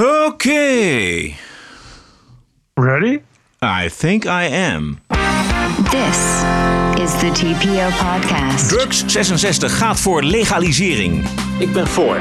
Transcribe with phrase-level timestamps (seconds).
[0.00, 1.36] Okay.
[2.74, 3.20] Ready?
[3.62, 4.98] I think I am.
[5.90, 6.42] This
[7.02, 8.68] is the TPO podcast.
[8.68, 11.24] Drugs 66 gaat voor legalisering.
[11.58, 12.18] Ik ben voor,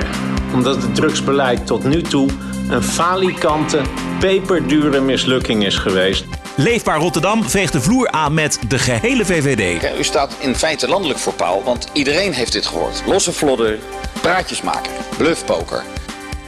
[0.53, 2.29] omdat het drugsbeleid tot nu toe
[2.69, 3.81] een falikante,
[4.19, 6.25] peperdure mislukking is geweest.
[6.55, 9.81] Leefbaar Rotterdam veegt de vloer aan met de gehele VVD.
[9.81, 13.03] Ja, u staat in feite landelijk voor paal, want iedereen heeft dit gehoord.
[13.05, 13.77] Losse vlodder,
[14.21, 15.83] praatjes maken, bluffpoker.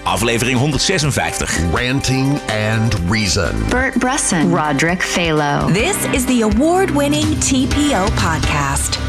[0.03, 1.59] Aflevering 156.
[1.73, 3.69] Ranting and Reason.
[3.69, 5.71] Bert Bresson, Roderick Phalo.
[5.73, 8.99] This is the award winning TPO podcast.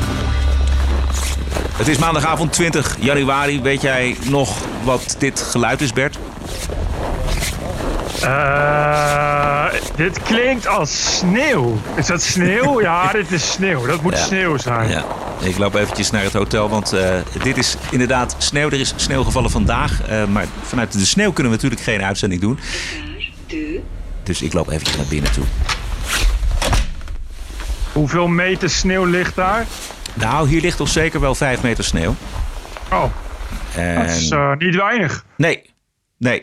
[1.77, 3.61] Het is maandagavond 20 januari.
[3.61, 6.19] Weet jij nog wat dit geluid is, Bert?
[8.25, 9.65] Eh,
[9.97, 11.79] dit klinkt als sneeuw.
[11.97, 12.81] Is dat sneeuw?
[12.89, 13.87] ja, dit is sneeuw.
[13.87, 14.25] Dat moet Ja.
[14.25, 14.89] sneeuw zijn.
[14.91, 15.05] Ja,
[15.41, 18.67] ik loop eventjes naar het hotel, want eh, dit is inderdaad sneeuw.
[18.67, 22.41] Er is sneeuw gevallen vandaag, eh, maar vanuit de sneeuw kunnen we natuurlijk geen uitzending
[22.41, 22.59] doen.
[24.23, 25.45] Dus ik loop eventjes naar binnen toe.
[27.93, 29.67] Hoeveel meter sneeuw ligt daar?
[30.15, 32.15] Nou, hier ligt toch zeker wel 5 meter sneeuw.
[32.93, 33.05] Oh,
[33.75, 33.95] En...
[33.95, 35.25] dat is niet weinig.
[35.37, 35.71] Nee,
[36.19, 36.43] nee.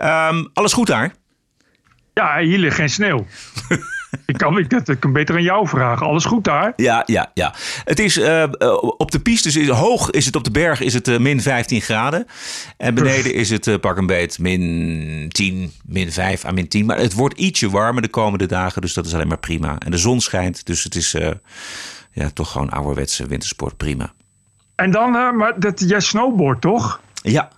[0.00, 1.14] Ehm, alles goed daar?
[2.14, 3.26] Ja, hier ligt geen sneeuw.
[4.26, 6.06] ik, kan, ik, dat, ik kan beter aan jou vragen.
[6.06, 6.72] Alles goed daar?
[6.76, 7.54] Ja, ja, ja.
[7.84, 10.94] Het is eh, eh, op de pistes is hoog is het op de berg is
[10.94, 12.26] het eh, min 15 graden.
[12.76, 16.86] En beneden is het pak een beet min 10, min 5 à min 10.
[16.86, 19.78] Maar het wordt ietsje warmer de komende dagen, dus dat is alleen maar prima.
[19.78, 21.16] En de zon schijnt, dus het is
[22.12, 24.12] ja, toch gewoon ouderwetse wintersport, prima.
[24.74, 27.00] En dan, maar dat, jij snowboard toch?
[27.22, 27.50] Ja,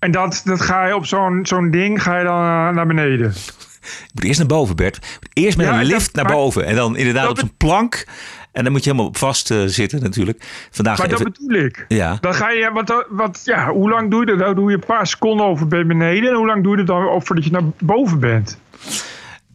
[0.00, 3.28] En dat, dat ga je op zo'n zo'n ding, ga je dan eh, naar beneden.
[3.30, 5.18] ik moet eerst naar boven, Bert.
[5.32, 8.06] Eerst met Ja, een dat- lift naar boven en dan inderdaad op zo'n plank.
[8.52, 10.42] En dan moet je helemaal op vast eh, zitten natuurlijk.
[10.70, 11.84] Vandaag Maar dat bedoel ik.
[11.88, 12.18] Ja.
[12.20, 14.38] Dan ga je, wat, wat, ja, hoe lang doe je dat?
[14.38, 16.30] Dan doe je een paar seconden over bij beneden.
[16.30, 18.58] En hoe lang doe je dat dan voordat je naar boven bent?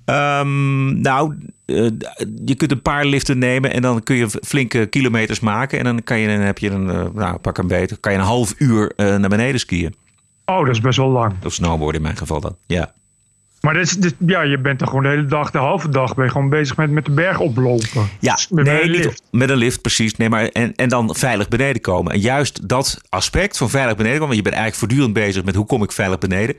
[0.05, 1.75] Ehm, nou, eh,
[2.45, 5.77] je kunt een paar liften nemen en dan kun je flinke kilometers maken.
[5.77, 8.17] En dan, kan je, dan heb je een, eh, nou, pak een beter, kan je
[8.17, 9.95] een half uur eh, naar beneden skiën.
[10.45, 11.33] Oh, dat is best wel lang.
[11.45, 12.55] Of snowboarden in mijn geval dan.
[12.65, 12.93] Ja.
[13.61, 16.15] Maar dit is, dit, ja, je bent er gewoon de hele dag, de halve dag,
[16.15, 18.09] ben je gewoon bezig met, met de berg oplopen.
[18.19, 19.23] Ja, Dus met nee, een niet lift.
[19.31, 20.15] met een lift, precies.
[20.15, 22.11] Nee, maar en, en dan veilig beneden komen.
[22.13, 25.55] En juist dat aspect van veilig beneden komen, want je bent eigenlijk voortdurend bezig met
[25.55, 26.55] hoe kom ik veilig beneden.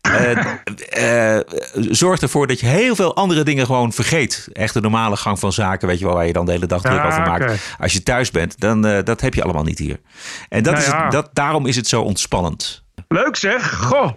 [0.00, 1.40] eh, eh,
[1.74, 4.48] zorgt ervoor dat je heel veel andere dingen gewoon vergeet.
[4.52, 6.80] Echt de normale gang van zaken, weet je wel, waar je dan de hele dag
[6.82, 7.74] druk Ja, over maakt.
[7.78, 10.00] Als je thuis bent, dan uh, dat heb je allemaal niet hier.
[10.48, 11.02] En dat Nou is ja.
[11.02, 12.86] het, dat, daarom is het zo ontspannend.
[13.08, 13.74] Leuk zeg.
[13.74, 14.10] Goh.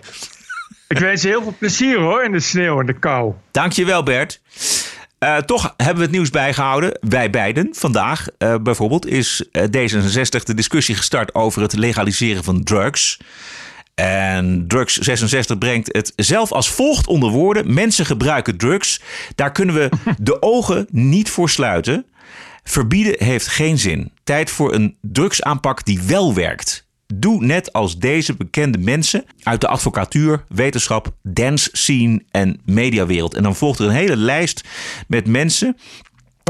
[0.88, 3.34] Ik wens je heel veel plezier hoor in de sneeuw en de kou.
[3.52, 4.42] Dankjewel Bert.
[5.20, 7.70] Uh, toch hebben we het nieuws bijgehouden, wij beiden.
[7.72, 13.20] Vandaag uh, bijvoorbeeld is uh, D66 de discussie gestart over het legaliseren van drugs.
[13.96, 17.74] En Drugs 66 brengt het zelf als volgt onder woorden.
[17.74, 19.02] Mensen gebruiken drugs.
[19.36, 22.06] Daar kunnen we de ogen niet voor sluiten.
[22.64, 24.12] Verbieden heeft geen zin.
[24.24, 26.90] Tijd voor een drugsaanpak die wel werkt.
[27.14, 33.34] Doe net als deze bekende mensen uit de advocatuur, wetenschap, dance scene en mediawereld.
[33.34, 34.64] En dan volgt er een hele lijst
[35.08, 35.78] met mensen.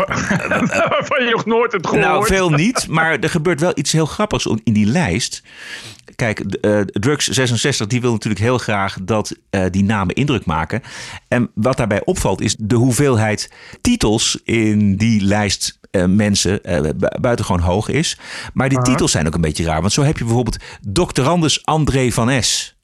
[0.07, 2.06] Waarvan je nog nooit hebt gehoord.
[2.06, 5.44] Nou, veel niet, maar er gebeurt wel iets heel grappigs in die lijst.
[6.16, 10.81] Kijk, uh, Drugs 66 die wil natuurlijk heel graag dat uh, die namen indruk maken.
[11.28, 13.51] En wat daarbij opvalt is de hoeveelheid
[13.81, 16.62] titels in die lijst uh, mensen
[17.22, 18.18] buitengewoon hoog is.
[18.53, 19.81] Maar die titels zijn ook een beetje raar.
[19.81, 22.81] Want zo heb je bijvoorbeeld doctorandus André van S.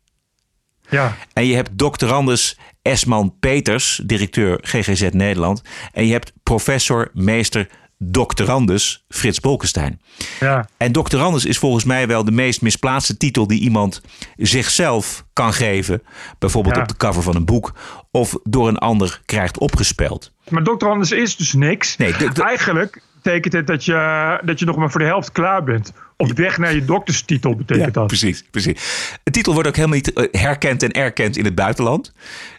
[0.90, 1.16] Ja.
[1.34, 5.62] En je hebt doctorandus Esman Peters, directeur GGZ Nederland.
[5.92, 7.68] En je hebt professor, meester,
[8.00, 10.02] doctorandus Frits Bolkestein.
[10.40, 10.68] Ja.
[10.78, 14.02] En doctorandus is volgens mij wel de meest misplaatste titel die iemand
[14.36, 16.02] zichzelf kan geven.
[16.40, 16.82] Bijvoorbeeld Ja.
[16.82, 17.74] op de cover van een boek.
[18.12, 20.32] Of door een ander krijgt opgespeld.
[20.50, 21.98] Maar dokter Anders is dus niks.
[21.98, 25.94] Nee, Eigenlijk betekent het dat je, dat je nog maar voor de helft klaar bent.
[26.18, 28.08] Op weg naar je dokterstitel betekent dat.
[28.08, 29.10] precies, precies.
[29.24, 32.14] De titel wordt ook helemaal niet eh, herkend en erkend in het buitenland.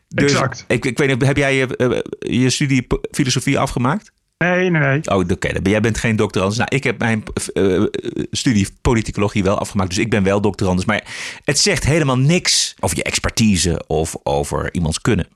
[0.09, 0.65] Dus Exact.
[0.69, 4.13] Ik, ik weet niet, heb jij je, eh, je studie filosofie afgemaakt?
[4.39, 5.01] Nee, nee, nee.
[5.05, 5.51] Oh, oké.
[5.63, 6.59] Jij bent geen doctorandus.
[6.59, 7.23] Nou, ik heb mijn
[7.55, 7.83] eh,
[8.31, 9.89] studie politicologie wel afgemaakt.
[9.89, 10.85] Dus ik ben wel doctorandus.
[10.85, 11.05] Maar
[11.45, 15.27] het zegt helemaal niks over je expertise of over iemands kunnen.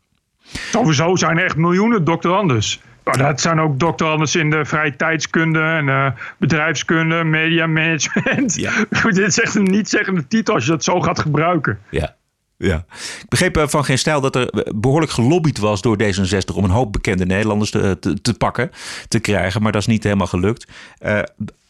[0.70, 2.80] Sowieso zijn er echt miljoenen doctorandus.
[3.04, 6.06] Maar dat zijn ook doctorandus in de vrije tijdskunde en eh,
[6.38, 8.54] bedrijfskunde, media management.
[8.54, 8.72] Ja.
[9.00, 11.78] Goed, dit is echt een niet-zeggende titel als je dat zo gaat gebruiken.
[11.90, 12.16] Ja.
[12.56, 12.84] Ja.
[13.20, 16.70] Ik begreep eh, van geen stijl dat er behoorlijk gelobbyd was door D66 om een
[16.70, 18.70] hoop bekende Nederlanders te, te, te pakken,
[19.08, 19.62] te krijgen.
[19.62, 20.66] Maar dat is niet helemaal gelukt.
[20.98, 21.18] Eh,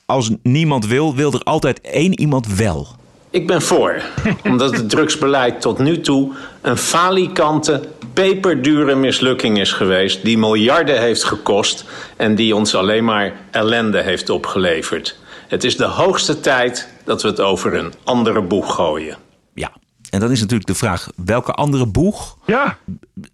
[0.07, 2.97] als niemand wil, wil er altijd één iemand wel.
[3.33, 4.03] Ik ben voor,
[4.45, 10.25] omdat het drugsbeleid tot nu toe een falikante, peperdure mislukking is geweest...
[10.25, 11.85] die miljarden heeft gekost
[12.17, 15.19] en die ons alleen maar ellende heeft opgeleverd.
[15.49, 19.17] Het is de hoogste tijd dat we het over een andere boeg gooien.
[19.55, 19.73] Ja,
[20.11, 22.37] en dan is natuurlijk de vraag, welke andere boeg?
[22.47, 22.77] Ja,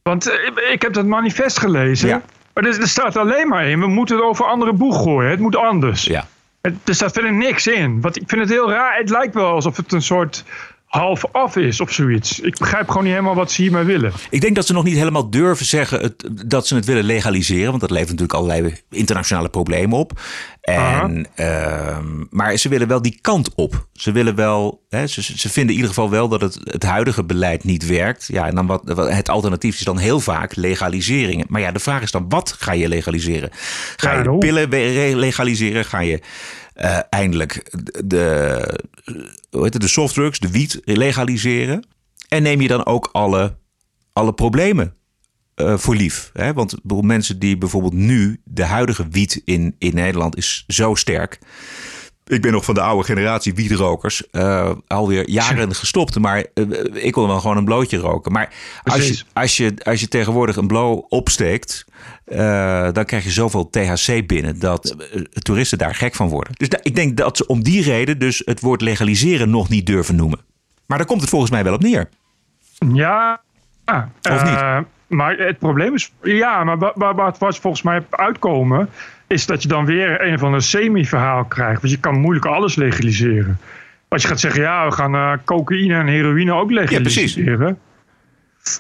[0.03, 2.09] want eh, ik heb dat manifest gelezen.
[2.09, 2.23] Ja.
[2.55, 5.31] Maar er, er staat alleen maar in, we moeten het over andere boeg gooien.
[5.31, 6.05] Het moet anders.
[6.05, 6.27] Ja.
[6.69, 8.01] Het- Er staat verder niks in.
[8.01, 8.97] Want ik vind het heel raar.
[8.99, 10.45] Het lijkt wel alsof het een soort
[10.89, 12.41] half af is of zoiets.
[12.41, 14.13] Ik begrijp gewoon niet helemaal wat ze hiermee willen.
[14.31, 17.69] Ik denk dat ze nog niet helemaal durven zeggen het, dat ze het willen legaliseren.
[17.69, 20.21] Want dat levert natuurlijk allerlei internationale problemen op.
[20.61, 23.87] En, ehm, maar ze willen wel die kant op.
[23.93, 27.25] Ze, willen wel, hè, ze, ze vinden in ieder geval wel dat het, het huidige
[27.25, 28.25] beleid niet werkt.
[28.33, 31.47] Ja, en dan wat, wat- het alternatief is dan heel vaak legaliseringen.
[31.49, 33.51] Maar ja, de vraag is dan, wat ga je legaliseren?
[33.97, 34.69] Ga Ja, je pillen
[35.19, 35.85] legaliseren?
[35.85, 36.21] Ga je
[36.79, 38.81] eh, eindelijk de,
[39.51, 41.87] hoe heet het, de softdrugs, de wiet legaliseren?
[42.29, 43.57] En neem je dan ook alle,
[44.13, 44.95] alle problemen
[45.55, 46.31] eh, voor lief?
[46.33, 46.53] Hè?
[46.53, 51.39] Want mensen die bijvoorbeeld nu, de huidige wiet in, in Nederland is zo sterk.
[52.29, 54.31] Ik ben nog van de oude generatie wietrokers.
[54.31, 56.19] eh alweer jaren gestopt.
[56.19, 58.33] Maar eh, ik kon wel gewoon een blootje roken.
[58.33, 58.53] Maar
[58.85, 61.85] als je, als, je, als je tegenwoordig een blow opsteekt.
[62.25, 64.59] eh, dan krijg je zoveel THC binnen.
[64.59, 64.97] dat
[65.33, 66.53] toeristen daar gek van worden.
[66.57, 68.19] Dus ik denk dat ze om die reden.
[68.19, 70.39] dus het woord legaliseren nog niet durven noemen.
[70.87, 72.09] Maar daar komt het volgens mij wel op neer.
[72.93, 73.41] Ja.
[74.31, 74.87] Of niet?
[75.07, 76.13] maar het probleem is...
[76.23, 78.89] Ja, maar wa- wa- wat wat volgens mij uitkomen...
[79.29, 81.81] is dat je dan weer een of ander semi-verhaal krijgt.
[81.81, 83.59] Want je kan moeilijk alles legaliseren.
[84.09, 84.61] Als je gaat zeggen...
[84.61, 87.79] ja, we gaan eh, cocaïne en heroïne ook legaliseren...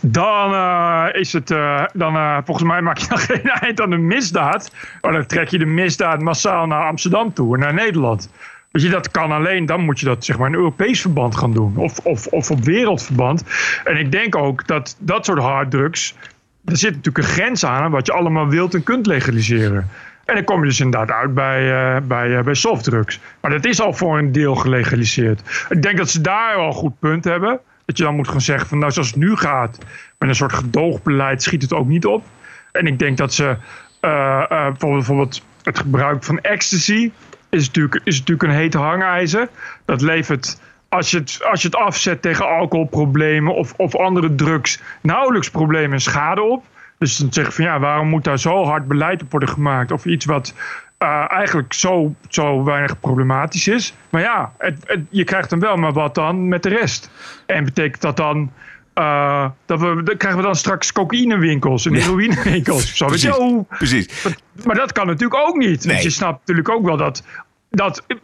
[0.00, 3.96] Dan uh, is het, uh, dan, volgens mij maak je dan geen eind aan de
[3.96, 4.72] misdaad.
[5.00, 8.30] Maar dan trek je de misdaad massaal naar Amsterdam toe en naar Nederland.
[8.70, 11.52] Dus je, dat kan alleen, dan moet je dat zeg maar in Europees verband gaan
[11.52, 11.76] doen.
[11.76, 13.44] Of, of, of op wereldverband.
[13.84, 16.14] En ik denk ook dat dat soort harddrugs.
[16.64, 19.88] Er zit natuurlijk een grens aan wat je allemaal wilt en kunt legaliseren.
[20.28, 23.20] En dan kom je dus inderdaad uit bij, uh, bij, uh, bij softdrugs.
[23.40, 25.66] Maar dat is al voor een deel gelegaliseerd.
[25.68, 27.60] Ik denk dat ze daar wel een goed punt hebben.
[27.84, 29.78] Dat je dan moet gaan zeggen van nou zoals het nu gaat.
[30.18, 32.24] Met een soort gedoogbeleid schiet het ook niet op.
[32.72, 33.56] En ik denk dat ze
[34.00, 37.12] uh, bijvoorbeeld, bijvoorbeeld het gebruik van ecstasy.
[37.48, 39.48] Is natuurlijk, is natuurlijk een hete hangijzer.
[39.84, 44.80] Dat levert als je, het, als je het afzet tegen alcoholproblemen of, of andere drugs,
[45.00, 46.64] nauwelijks problemen en schade op.
[46.98, 49.92] Dus dan zeg je van ja, waarom moet daar zo hard beleid op worden gemaakt?
[49.92, 50.54] Of iets wat
[50.98, 53.94] uh, eigenlijk zo, zo weinig problematisch is.
[54.10, 57.10] Maar ja, het, het, je krijgt dan wel, maar wat dan met de rest?
[57.46, 58.52] En betekent dat dan.
[58.94, 62.96] Uh, dat we, dan krijgen we dan straks cocaïnewinkels en heroïnewinkels.
[62.96, 63.66] Zo, precies, zo.
[63.68, 64.24] precies.
[64.64, 65.84] Maar dat kan natuurlijk ook niet.
[65.84, 65.94] Nee.
[65.94, 67.24] Dus je snapt natuurlijk ook wel dat.
[67.70, 68.18] dat uh,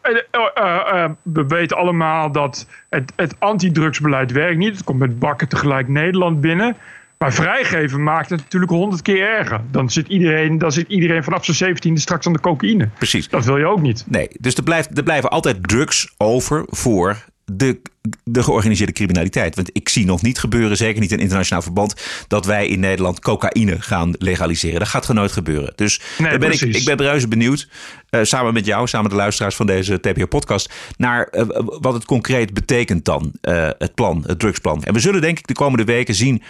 [0.58, 4.76] uh, we weten allemaal dat het, het antidrugsbeleid werkt niet.
[4.76, 6.76] Het komt met bakken tegelijk Nederland binnen.
[7.24, 9.60] Maar vrijgeven maakt het natuurlijk honderd keer erger.
[9.70, 12.88] Dan zit, iedereen, dan zit iedereen vanaf zijn zeventiende straks aan de cocaïne.
[12.98, 13.28] Precies.
[13.28, 14.04] Dat wil je ook niet.
[14.06, 17.80] Nee, dus er, blijft, er blijven altijd drugs over voor de,
[18.24, 19.56] de georganiseerde criminaliteit.
[19.56, 21.94] Want ik zie nog niet gebeuren, zeker niet in internationaal verband,
[22.28, 24.78] dat wij in Nederland cocaïne gaan legaliseren.
[24.78, 25.72] Dat gaat gewoon nooit gebeuren.
[25.76, 27.68] Dus nee, daar ben ik, ik ben reuze benieuwd,
[28.10, 31.44] uh, samen met jou, samen met de luisteraars van deze TPO-podcast, naar uh,
[31.80, 34.82] wat het concreet betekent dan, uh, het plan, het drugsplan.
[34.82, 36.42] En we zullen denk ik de komende weken zien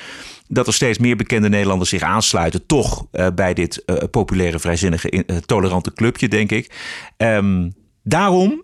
[0.54, 5.12] dat er steeds meer bekende Nederlanders zich aansluiten, toch uh, bij dit uh, populaire, vrijzinnige,
[5.12, 6.74] uh, tolerante clubje, denk ik.
[7.16, 8.62] Um, daarom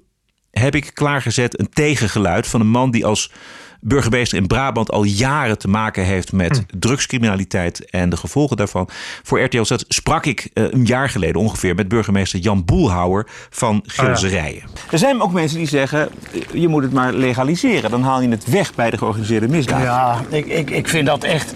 [0.51, 3.33] heb ik klaargezet een tegengeluid van een man die als
[3.81, 6.79] burgemeester in Brabant al jaren te maken heeft met hm.
[6.79, 8.89] drugscriminaliteit en de gevolgen daarvan.
[9.23, 13.83] Voor RTL Z sprak ik uh, een jaar geleden ongeveer met burgemeester Jan Boelhouwer van
[13.87, 14.63] Gilserijen.
[14.67, 14.91] Oh ja.
[14.91, 16.09] Er zijn ook mensen die zeggen,
[16.53, 17.91] je moet het maar legaliseren.
[17.91, 19.83] Dan haal je het weg bij de georganiseerde misdaad.
[19.83, 21.55] Ja, ik, ik, ik vind dat echt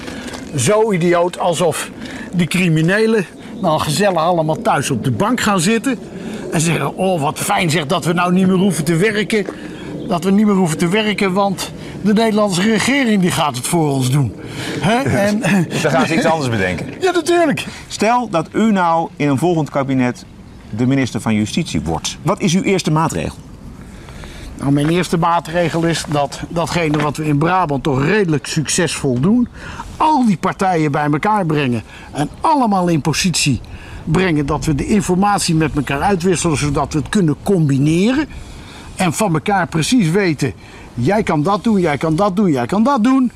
[0.57, 1.91] zo idioot alsof
[2.33, 3.27] die criminelen
[3.61, 5.99] nou gezellig allemaal thuis op de bank gaan zitten.
[6.53, 9.47] En zeggen, oh wat fijn zeg dat we nou niet meer hoeven te werken.
[10.09, 13.91] Dat we niet meer hoeven te werken, want de Nederlandse regering die gaat het voor
[13.91, 14.33] ons doen.
[14.81, 15.03] He?
[15.03, 16.87] En, dus dan gaan ze iets anders bedenken.
[17.01, 17.67] Ja, natuurlijk.
[17.89, 20.25] Stel dat u nou in een volgend kabinet
[20.71, 22.19] de minister van Justitie wordt.
[22.23, 23.37] Wat is uw eerste maatregel?
[24.59, 29.49] Nou, mijn eerste maatregel is dat datgene wat we in Brabant toch redelijk succesvol doen,
[29.97, 31.83] al die partijen bij elkaar brengen
[32.13, 33.61] en allemaal in positie
[34.05, 38.29] brengen dat we de informatie met elkaar uitwisselen, zodat we het kunnen combineren.
[38.97, 40.53] En van elkaar precies weten,
[40.95, 43.33] jij kan dat doen, jij kan dat doen, jij kan dat doen.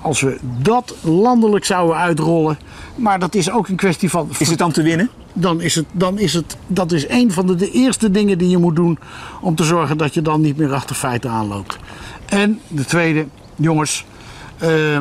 [0.00, 2.58] Als we dat landelijk zouden uitrollen,
[2.94, 4.28] maar dat is ook een kwestie van.
[4.38, 5.10] Is het dan te winnen?
[5.32, 8.48] dan is het, dan is het, dat is een van de, de eerste dingen die
[8.48, 8.98] je moet doen
[9.40, 11.78] om te zorgen dat je dan niet meer achter feiten aanloopt.
[12.26, 14.04] En de tweede, jongens,
[14.58, 14.98] eh,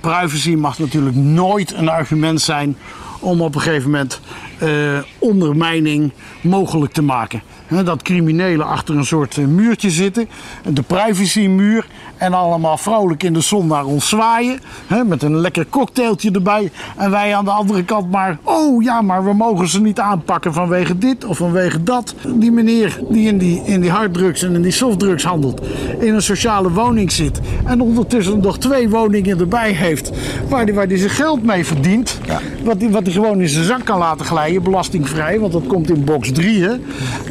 [0.00, 2.76] privacy mag natuurlijk nooit een argument zijn
[3.20, 4.20] om op een gegeven moment
[4.58, 7.42] eh, ondermijning mogelijk te maken.
[7.70, 10.28] Dat criminelen achter een soort eh, muurtje zitten,
[10.72, 11.86] de privacymuur,
[12.20, 14.60] en allemaal vrolijk in de zon naar ons zwaaien.
[14.86, 16.70] Hè, met een lekker cocktailtje erbij.
[16.96, 20.52] En wij aan de andere kant maar, oh ja, maar we mogen ze niet aanpakken
[20.52, 22.14] vanwege dit of vanwege dat.
[22.34, 25.60] Die meneer die in die, in die harddrugs en in die softdrugs handelt,
[25.98, 27.40] in een sociale woning zit.
[27.64, 30.10] En ondertussen nog twee woningen erbij heeft,
[30.48, 32.18] waar hij waar die zijn geld mee verdient.
[32.64, 35.90] Wat hij wat die gewoon in zijn zak kan laten glijden, belastingvrij, want dat komt
[35.90, 36.62] in box 3.
[36.62, 36.72] Hè.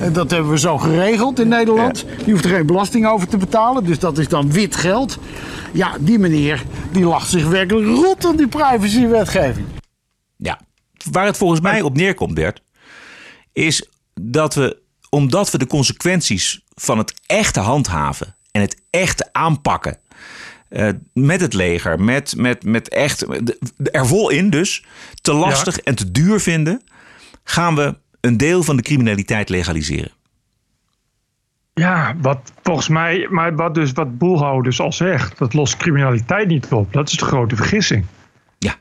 [0.02, 2.06] En Dat hebben we zo geregeld in Nederland.
[2.26, 5.20] Je hoeft er geen belasting over te betalen, dus dat is dan wit geld.
[5.74, 9.66] Ja, die meneer die lacht zich werkelijk rot aan die privacywetgeving.
[10.36, 10.60] Ja,
[11.12, 12.62] waar het volgens mij op neerkomt, Bert,
[13.54, 13.90] is
[14.22, 19.98] dat we, omdat we de consequenties van het echte handhaven en het echte aanpakken
[20.70, 23.26] eh, met het leger, met, met, met echt
[23.92, 24.84] er vol in dus,
[25.22, 26.84] te lastig en te duur vinden,
[27.44, 30.12] gaan we een deel van de criminaliteit legaliseren.
[31.80, 36.68] Ja, wat volgens mij, maar wat dus wat Boelhouders al zegt, dat lost criminaliteit niet
[36.72, 36.94] op.
[36.94, 38.06] Dat is de grote vergissing.
[38.58, 38.76] Ja.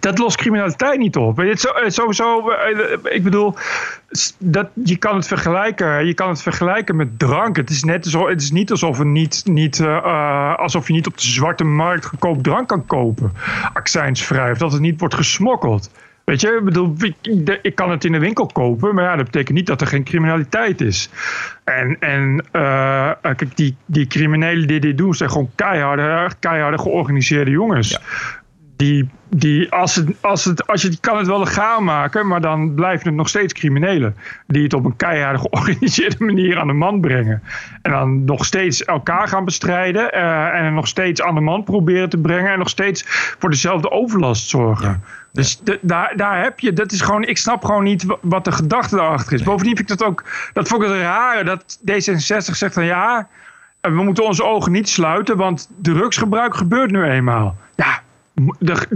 [0.00, 1.36] Dat lost criminaliteit niet op.
[1.36, 3.54] Het zo- sowieso, eh, ik bedoel,
[4.38, 6.06] dat, je kan het vergelijken.
[6.06, 7.56] Je kan het vergelijken met drank.
[7.56, 11.06] Het is net het is niet alsof, er niet, niet, eh, eh, alsof je niet
[11.06, 13.32] op de zwarte markt goedkoop drank kan kopen.
[13.72, 14.50] Accijnsvrij.
[14.50, 15.90] Of dat het niet wordt gesmokkeld.
[16.26, 16.94] Weet je, ik bedoel,
[17.62, 20.04] ik, kan het in de winkel kopen, maar ja, dat betekent niet dat er geen
[20.04, 21.10] criminaliteit is.
[21.64, 23.10] En, en eh,
[23.54, 28.00] die, die criminelen die dit doen, zijn gewoon keiharde, keiharde georganiseerde jongens.
[28.76, 32.40] Die, die als, het, als, het, als je die kan het wel legaal maken, maar
[32.40, 34.16] dan blijven het nog steeds criminelen.
[34.46, 37.42] Die het op een keiharde georganiseerde manier aan de man brengen.
[37.82, 40.12] En dan nog steeds elkaar gaan bestrijden.
[40.12, 42.52] eh, en nog steeds aan de man proberen te brengen.
[42.52, 43.04] En nog steeds
[43.38, 45.02] voor dezelfde overlast zorgen.
[45.32, 48.44] Dus de- daar, daar heb je, dat is gewoon, ik snap gewoon niet wa- wat
[48.44, 49.42] de gedachte daarachter is.
[49.42, 53.28] Bovendien vind ik dat ook, dat vond ik het rare, dat D66 zegt dan ja,
[53.80, 57.56] eh, we moeten onze ogen niet sluiten, want drugsgebruik gebeurt nu eenmaal.
[57.74, 58.00] Ja,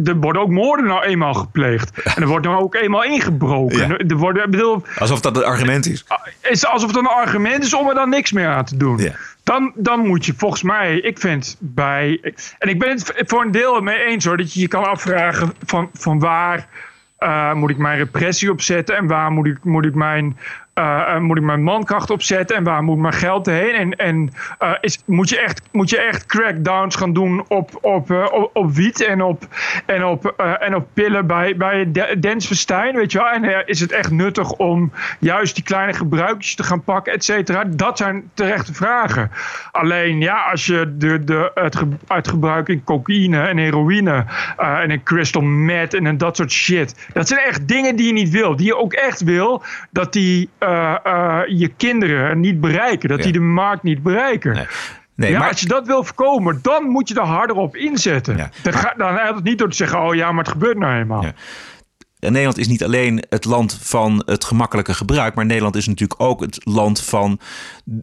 [0.04, 2.02] er, worden ook moorden nou eenmaal gepleegd.
[2.02, 3.88] En er wordt nou ook eenmaal ingebroken.
[3.88, 3.96] Ja.
[3.96, 6.04] Er worden, bedoel, Alsof dat het argument is.
[6.42, 8.98] is alsof het een argument is om er dan niks meer aan te doen.
[8.98, 9.12] Ja.
[9.42, 12.34] Dan, dan moet je volgens mij, ik vind bij.
[12.58, 15.52] En ik ben het voor een deel mee eens hoor, dat je je kan afvragen
[15.64, 16.68] van, van waar
[17.20, 20.38] eh, moet ik mijn repressie op zetten en waar moet ik, moet ik mijn.
[20.80, 23.74] Eh, moet ik mijn mankracht opzetten en waar moet mijn geld heen?
[23.74, 28.10] En, en eh, is, moet, je echt, moet je echt crackdowns gaan doen op, op,
[28.52, 29.42] op, wiet en op,
[29.86, 33.28] en op, en op pillen bij, bij de- Dens Verstijn, weet je wel?
[33.30, 37.64] En is het echt nuttig om juist die kleine gebruikjes te gaan pakken, et cetera?
[37.66, 39.30] Dat zijn terechte vragen.
[39.72, 44.24] Alleen ja, als je de, de, het, ge- het gebruik in cocaïne en heroïne
[44.56, 47.08] en in crystal meth en, en dat soort shit.
[47.12, 48.56] Dat zijn echt dingen die je niet wil.
[48.56, 53.08] Die je ook echt wil dat die eh, eh, je kinderen niet bereiken.
[53.08, 53.24] Dat Ja.
[53.24, 54.52] die de markt niet bereiken.
[54.54, 54.66] Nee.
[55.14, 58.36] Nee, ja, maar als je dat wil voorkomen, dan moet je er harder op inzetten.
[58.36, 58.50] Ja.
[58.62, 60.94] Dan, ga, dan helpt het niet door te zeggen: oh ja, maar het gebeurt nou
[61.00, 61.22] eenmaal.
[61.22, 61.32] Ja.
[62.20, 66.40] Nederland is niet alleen het land van het gemakkelijke gebruik, maar Nederland is natuurlijk ook
[66.40, 67.40] het land van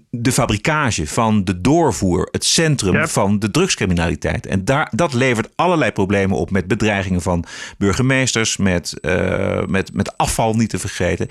[0.10, 3.10] de fabrikage, van de doorvoer, het centrum Yep.
[3.10, 4.46] van de drugscriminaliteit.
[4.46, 7.46] En daar, dat levert allerlei problemen op met bedreigingen van
[7.78, 11.28] burgemeesters, met, eh, met, met afval niet te vergeten.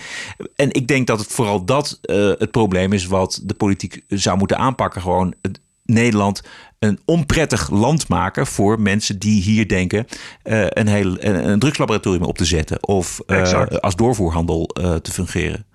[0.57, 4.38] En ik denk dat het vooral dat eh, het probleem is wat de politiek zou
[4.38, 5.00] moeten aanpakken.
[5.00, 6.43] Gewoon het, Nederland
[6.78, 10.07] een onprettig land maken voor mensen die hier denken
[10.43, 15.12] eh, een, heel, een, een drugslaboratorium op te zetten of eh, als doorvoerhandel eh, te
[15.12, 15.66] fungeren.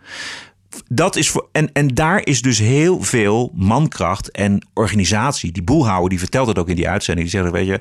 [0.87, 5.51] Dat is voor, en, en daar is dus heel veel mankracht en organisatie.
[5.51, 7.29] Die boelhouwer die vertelt het ook in die uitzending.
[7.29, 7.79] Die zegt, weet je,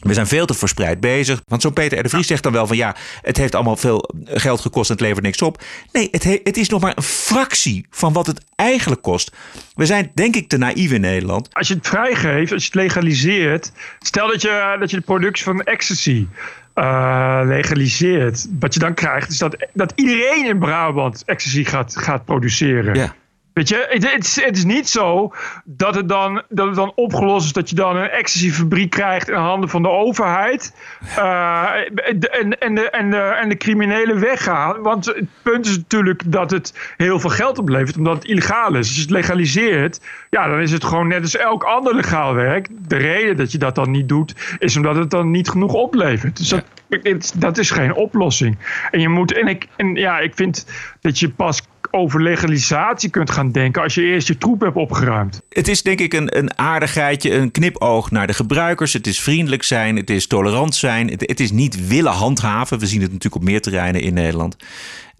[0.00, 1.42] we zijn veel te verspreid bezig.
[1.46, 2.02] Want zo'n Peter R.
[2.02, 5.04] de Vries zegt dan wel van ja, het heeft allemaal veel geld gekost en het
[5.04, 5.62] levert niks op.
[5.92, 9.32] Nee, het, he- het is nog maar een fractie van wat het eigenlijk kost.
[9.74, 11.48] We zijn denk ik te naïef in Nederland.
[11.54, 13.72] Als je het vrijgeeft, als je het legaliseert.
[13.98, 16.26] Stel dat je, dat je de productie van ecstasy
[16.74, 18.46] eh, legaliseert.
[18.60, 22.94] Wat je dan krijgt, is dat, dat iedereen in Brabant ecstasy gaat, gaat produceren.
[22.94, 23.14] Ja.
[23.52, 25.32] Weet je, het, het, is, het is niet zo
[25.64, 29.34] dat het, dan, dat het dan opgelost is dat je dan een ecstasy-fabriek krijgt in
[29.34, 30.74] handen van de overheid.
[31.18, 34.82] Uh, en, en, de, en, de, en de criminelen weggaan.
[34.82, 38.76] Want het punt is natuurlijk dat het heel veel geld oplevert, omdat het illegaal is.
[38.76, 42.68] Als je het legaliseert, ja, dan is het gewoon net als elk ander legaal werk.
[42.88, 46.36] De reden dat je dat dan niet doet, is omdat het dan niet genoeg oplevert.
[46.36, 48.58] Dus dat, dat is geen oplossing.
[48.90, 50.66] En je moet, en ik, en ja, ik vind
[51.00, 55.42] dat je pas over legalisatie kunt gaan denken als je eerst je troep hebt opgeruimd.
[55.48, 58.92] Het is denk ik een, een aardigheidje, een knipoog naar de gebruikers.
[58.92, 61.10] Het is vriendelijk zijn, het is tolerant zijn.
[61.10, 62.78] Het, het is niet willen handhaven.
[62.78, 64.56] We zien het natuurlijk op meer terreinen in Nederland.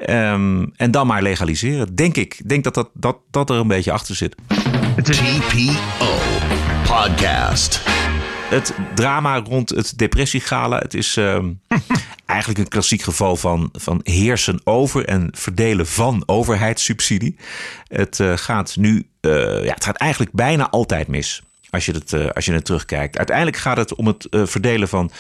[0.07, 2.35] Um, en dan maar legaliseren, denk ik.
[2.39, 4.35] Ik denk dat, dat, dat dat er een beetje achter zit.
[4.97, 5.19] Het is...
[5.19, 6.19] TPO
[6.87, 8.00] Podcast.
[8.51, 10.79] Het drama rond het depressiegala.
[10.79, 11.61] Het is um,
[12.27, 17.37] eigenlijk een klassiek geval van, van heersen over en verdelen van overheidssubsidie.
[17.89, 21.43] Het uh, gaat nu, uh, ja, het gaat eigenlijk bijna altijd mis.
[21.71, 23.19] Als je, het, uh, als je het terugkijkt.
[23.19, 25.11] Uiteindelijk gaat het om het verdelen van,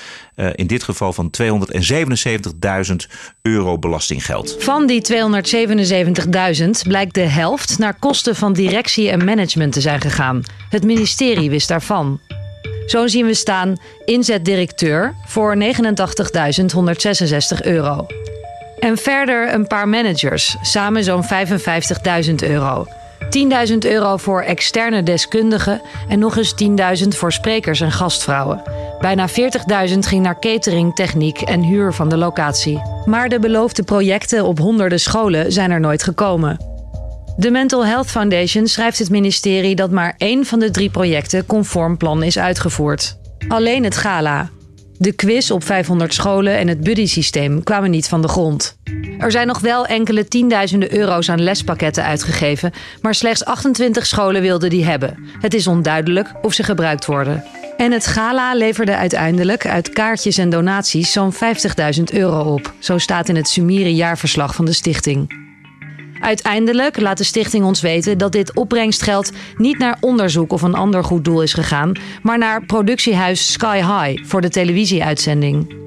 [0.54, 2.94] in dit geval van 277.000
[3.42, 4.56] euro belastinggeld.
[4.58, 5.02] Van die
[6.62, 10.42] 277.000 blijkt de helft naar kosten van directie en management te zijn gegaan.
[10.70, 12.20] Het ministerie wist daarvan.
[12.90, 15.62] Zo zien we staan inzetdirecteur voor 89.166
[17.62, 18.06] euro.
[18.78, 22.86] En verder een paar managers, samen zo'n 55.000 euro.
[23.68, 26.54] 10.000 euro voor externe deskundigen en nog eens
[27.02, 28.62] 10.000 voor sprekers en gastvrouwen.
[29.00, 29.34] Bijna 40.000
[29.98, 32.82] ging naar catering, techniek en huur van de locatie.
[33.04, 36.79] Maar de beloofde projecten op honderden scholen zijn er nooit gekomen.
[37.40, 41.96] De Mental Health Foundation schrijft het ministerie dat maar één van de drie projecten conform
[41.96, 43.18] plan is uitgevoerd.
[43.48, 44.50] Alleen het gala.
[44.98, 48.76] De quiz op 500 scholen en het buddy-systeem kwamen niet van de grond.
[49.18, 54.70] Er zijn nog wel enkele tienduizenden euro's aan lespakketten uitgegeven, maar slechts 28 scholen wilden
[54.70, 55.28] die hebben.
[55.40, 57.44] Het is onduidelijk of ze gebruikt worden.
[57.76, 61.38] En het gala leverde uiteindelijk uit kaartjes en donaties zo'n 50.000
[62.12, 62.74] euro op.
[62.78, 65.48] Zo staat in het summiere jaarverslag van de stichting.
[66.20, 71.04] Uiteindelijk laat de stichting ons weten dat dit opbrengstgeld niet naar onderzoek of een ander
[71.04, 75.78] goed doel is gegaan, maar naar productiehuis Sky High voor de televisieuitzending.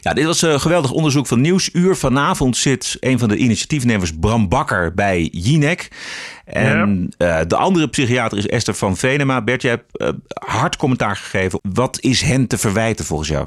[0.00, 1.96] Ja, dit was een geweldig onderzoek van Nieuwsuur.
[1.96, 5.88] Vanavond zit een van de initiatiefnemers Bram Bakker bij Jinek.
[6.44, 7.40] En ja.
[7.40, 9.42] uh, de andere psychiater is Esther van Venema.
[9.42, 11.60] Bert, jij hebt uh, hard commentaar gegeven.
[11.72, 13.46] Wat is hen te verwijten volgens jou?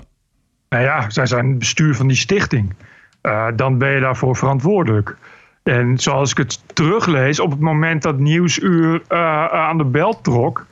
[0.70, 2.74] Nou ja, zij zijn bestuur van die stichting.
[3.22, 5.18] Uh, dan ben je daarvoor verantwoordelijk.
[5.66, 10.66] En zoals ik het teruglees, op het moment dat Nieuwsuur uh, aan de bel trok,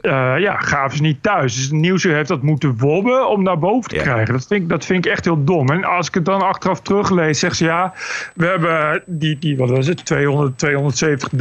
[0.00, 1.54] uh, ja, gaven ze niet thuis.
[1.54, 4.02] Dus Nieuwsuur heeft dat moeten wobben om naar boven te ja.
[4.02, 4.32] krijgen.
[4.32, 5.68] Dat vind, ik, dat vind ik echt heel dom.
[5.68, 7.92] En als ik het dan achteraf teruglees, zegt ze ja,
[8.34, 11.38] we hebben die, die wat was het, 200, 270.000,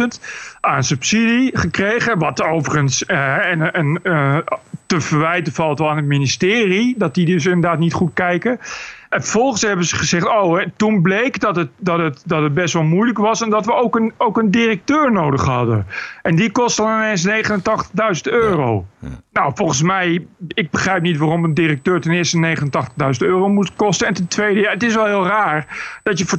[0.00, 0.24] 250.000
[0.60, 2.18] aan subsidie gekregen.
[2.18, 4.00] Wat overigens uh, en, en,
[4.86, 8.58] te verwijten valt wel aan het ministerie, dat die dus inderdaad niet goed kijken.
[9.10, 12.54] En vervolgens hebben ze gezegd, oh, hè, toen bleek dat het, dat, het, dat het
[12.54, 15.86] best wel moeilijk was en dat we ook een, ook een directeur nodig hadden.
[16.22, 17.32] En die kost dan ineens 89.000
[18.22, 18.86] euro.
[19.00, 19.20] Ja, ja.
[19.32, 24.06] Nou, volgens mij, ik begrijp niet waarom een directeur ten eerste 89.000 euro moet kosten.
[24.06, 25.66] En ten tweede, ja, het is wel heel raar
[26.02, 26.38] dat je voor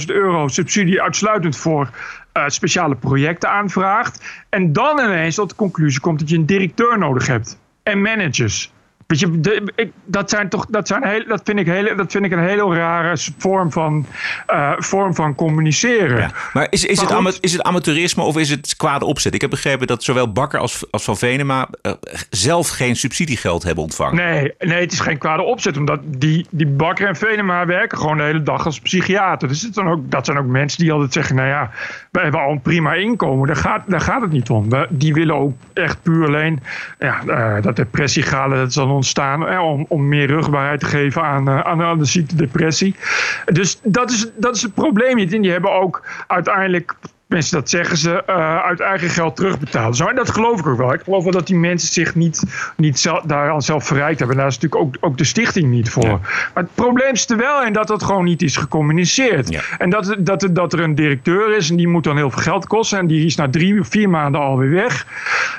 [0.00, 1.90] 250.000 euro subsidie uitsluitend voor
[2.32, 4.44] uh, speciale projecten aanvraagt.
[4.48, 7.58] En dan ineens tot de conclusie komt dat je een directeur nodig hebt.
[7.82, 8.74] En managers.
[9.06, 12.12] Weet je, de, ik, dat, zijn toch, dat, zijn heel, dat, vind ik heel, dat
[12.12, 14.06] vind ik een hele rare vorm van,
[14.50, 16.18] uh, vorm van communiceren.
[16.18, 16.30] Ja.
[16.52, 19.34] Maar is, is, maar het is het amateurisme of is het kwade opzet?
[19.34, 21.92] Ik heb begrepen dat zowel Bakker als, als Van Venema uh,
[22.30, 24.14] zelf geen subsidiegeld hebben ontvangen.
[24.14, 25.76] Nee, nee, het is geen kwade opzet.
[25.76, 29.48] Omdat die, die Bakker en Venema werken gewoon de hele dag als psychiater.
[29.48, 31.36] Dus het dan ook, dat zijn ook mensen die altijd zeggen...
[31.36, 31.70] nou ja,
[32.10, 33.46] wij hebben al een prima inkomen.
[33.46, 34.70] Daar gaat, daar gaat het niet om.
[34.70, 36.60] We, die willen ook echt puur alleen...
[36.98, 41.22] Ja, uh, dat depressiegalen, dat is dan ontstaan eh, om, om meer rugbaarheid te geven
[41.22, 42.96] aan, uh, aan, aan de ziekte depressie.
[43.44, 45.18] Dus dat is, dat is het probleem.
[45.18, 46.94] En die hebben ook uiteindelijk
[47.26, 49.94] Mensen, dat zeggen ze, uh, uit eigen geld terugbetalen.
[49.94, 50.92] Zo, en dat geloof ik ook wel.
[50.92, 52.42] Ik geloof wel dat die mensen zich niet,
[52.76, 54.36] niet zelf, daar al zelf verrijkt hebben.
[54.36, 56.04] Daar is natuurlijk ook, ook de stichting niet voor.
[56.04, 56.20] Ja.
[56.54, 59.48] Maar het probleem is er wel in dat dat gewoon niet is gecommuniceerd.
[59.48, 59.60] Ja.
[59.78, 62.66] En dat, dat, dat er een directeur is en die moet dan heel veel geld
[62.66, 62.98] kosten.
[62.98, 65.06] En die is na drie of vier maanden alweer weg.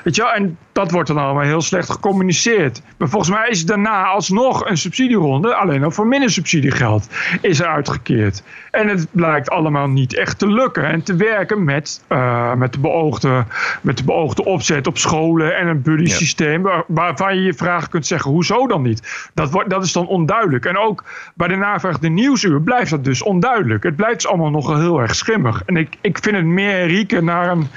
[0.04, 2.82] Weet je, en dat wordt dan allemaal heel slecht gecommuniceerd.
[2.96, 7.08] Maar volgens mij is daarna alsnog een subsidieronde, alleen nog voor minder subsidiegeld,
[7.40, 8.42] is er uitgekeerd.
[8.70, 12.72] En het blijkt allemaal niet echt te lukken en te werken maken met, eh, met,
[12.72, 13.44] de beoogde,
[13.80, 16.62] met de beoogde opzet op scholen en een buddy systeem.
[16.62, 19.30] Waar, waarvan je je vragen kunt zeggen, hoezo dan niet?
[19.34, 20.64] Dat, wordt, dat is dan onduidelijk.
[20.64, 23.82] En ook bij de navraag de nieuwsuur blijft dat dus onduidelijk.
[23.82, 25.62] Het blijft dus allemaal nog heel erg schimmig.
[25.66, 27.68] En ik, ik vind het meer rieken naar een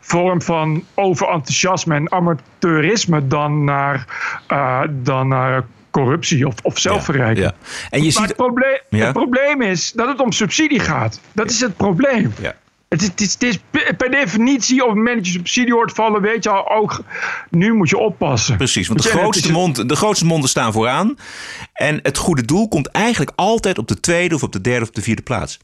[0.00, 4.06] vorm van overenthousiasme en amateurisme dan naar,
[4.52, 7.46] uh, dan naar corruptie of, of zelfverrijking.
[7.46, 7.52] Ja,
[7.90, 9.04] En je maar ziet, het, probleem, Ja.
[9.04, 11.20] het probleem is dat het om subsidie gaat.
[11.32, 12.32] Dat is het probleem.
[12.40, 12.54] Ja.
[12.88, 13.58] Het is, het, is, het is
[13.96, 17.00] per definitie, dat je subsidie hoort vallen, weet je al ook,
[17.50, 18.56] nu moet je oppassen.
[18.56, 21.16] Precies, want de grootste, mond, de grootste monden staan vooraan.
[21.72, 24.90] En het goede doel komt eigenlijk altijd op de tweede of op de derde of
[24.90, 25.58] de vierde plaats.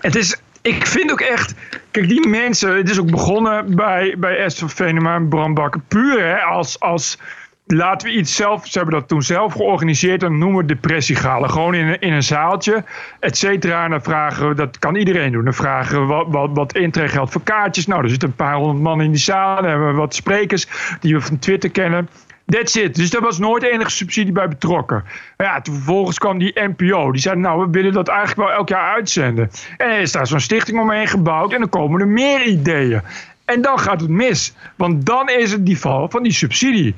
[0.00, 1.54] Het is, ik vind ook echt,
[1.90, 6.24] kijk die mensen, het is ook begonnen bij, bij Esther Venema en Bram Bakker, puur
[6.24, 7.18] hè, als, als
[7.66, 11.50] laten we iets zelf, ze hebben dat toen zelf georganiseerd en noemen we depressiegalen.
[11.50, 12.84] Gewoon in, een- in een zaaltje,
[13.20, 13.84] et cetera.
[13.84, 17.30] En dan vragen we, dat kan iedereen doen, dan vragen we wat, wat, wat intreegeld
[17.30, 17.86] voor kaartjes.
[17.86, 20.66] Nou, er zitten een paar honderd man in die zaal, dan hebben we wat sprekers
[21.00, 22.08] die we van Twitter kennen.
[22.46, 22.94] That's it.
[22.94, 25.04] Dus daar was nooit enige subsidie bij betrokken.
[25.36, 27.12] Maar ja, toen vervolgens kwam die NPO.
[27.12, 29.50] Die zei, nou, we willen dat eigenlijk wel elk jaar uitzenden.
[29.76, 31.52] En er is daar zo'n stichting omheen gebouwd.
[31.52, 33.00] En dan komen er meer ideeën.
[33.44, 34.54] En dan gaat het mis.
[34.76, 36.94] Want dan is het die val van die subsidie.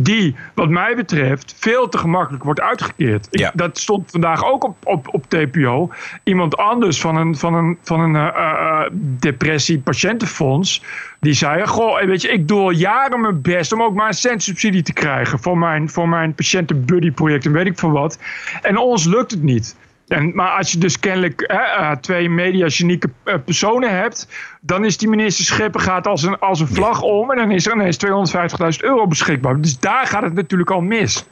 [0.00, 3.26] Die, wat mij betreft, veel te gemakkelijk wordt uitgekeerd.
[3.30, 3.52] Ik- Ja.
[3.54, 5.90] Dat stond vandaag ook op, op, op TPO.
[6.22, 10.82] Iemand anders van een, van een, van een eh, eh, eh, depressie-patiëntenfonds.
[11.20, 14.14] Die zei: Goh, weet je, ik doe al jaren mijn best om ook maar een
[14.14, 15.38] cent subsidie te krijgen.
[15.38, 18.18] Voor mijn, voor mijn patiënten-buddy-project en weet ik veel wat.
[18.62, 19.76] En ons lukt het niet.
[20.08, 24.28] En, maar als je dus kennelijk hè, eh, twee mediagenieke eh, personen hebt,
[24.60, 27.66] dan is die minister Schipper gaat als een, als een vlag om en dan is
[27.66, 29.60] er ineens 250.000 euro beschikbaar.
[29.60, 31.24] Dus daar gaat het natuurlijk al mis.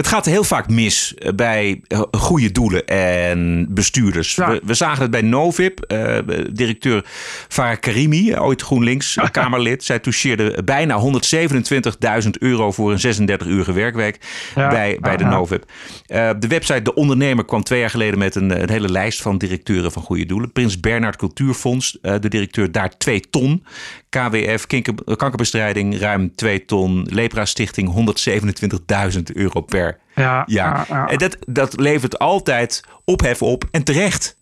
[0.00, 4.34] Het gaat heel vaak mis eh, bij eh, goede doelen en bestuurders.
[4.34, 4.50] Ja.
[4.50, 5.80] We, we zagen het bij Novib.
[5.80, 6.18] eh,
[6.52, 7.04] directeur
[7.48, 9.84] Farah Karimi, ooit GroenLinks Kamerlid.
[9.84, 11.00] Zij toucheerde bijna
[12.22, 14.18] 127.000 euro voor een 36-urige werkweek
[14.54, 15.24] Ja, bij, bij de.
[15.24, 15.62] Novib.
[16.06, 19.92] De website De Ondernemer kwam twee jaar geleden met een, een hele lijst van directeuren
[19.92, 20.52] van goede doelen.
[20.52, 23.64] Prins Bernhard Cultuurfonds, eh, de directeur daar 2 ton.
[24.10, 27.06] KWF, kinker- kankerbestrijding, ruim 2 ton.
[27.10, 30.86] Lepra Stichting, 127.000 euro per Ja, jaar.
[30.88, 31.06] ja, ja.
[31.08, 34.38] En dat, dat levert altijd ophef op en terecht.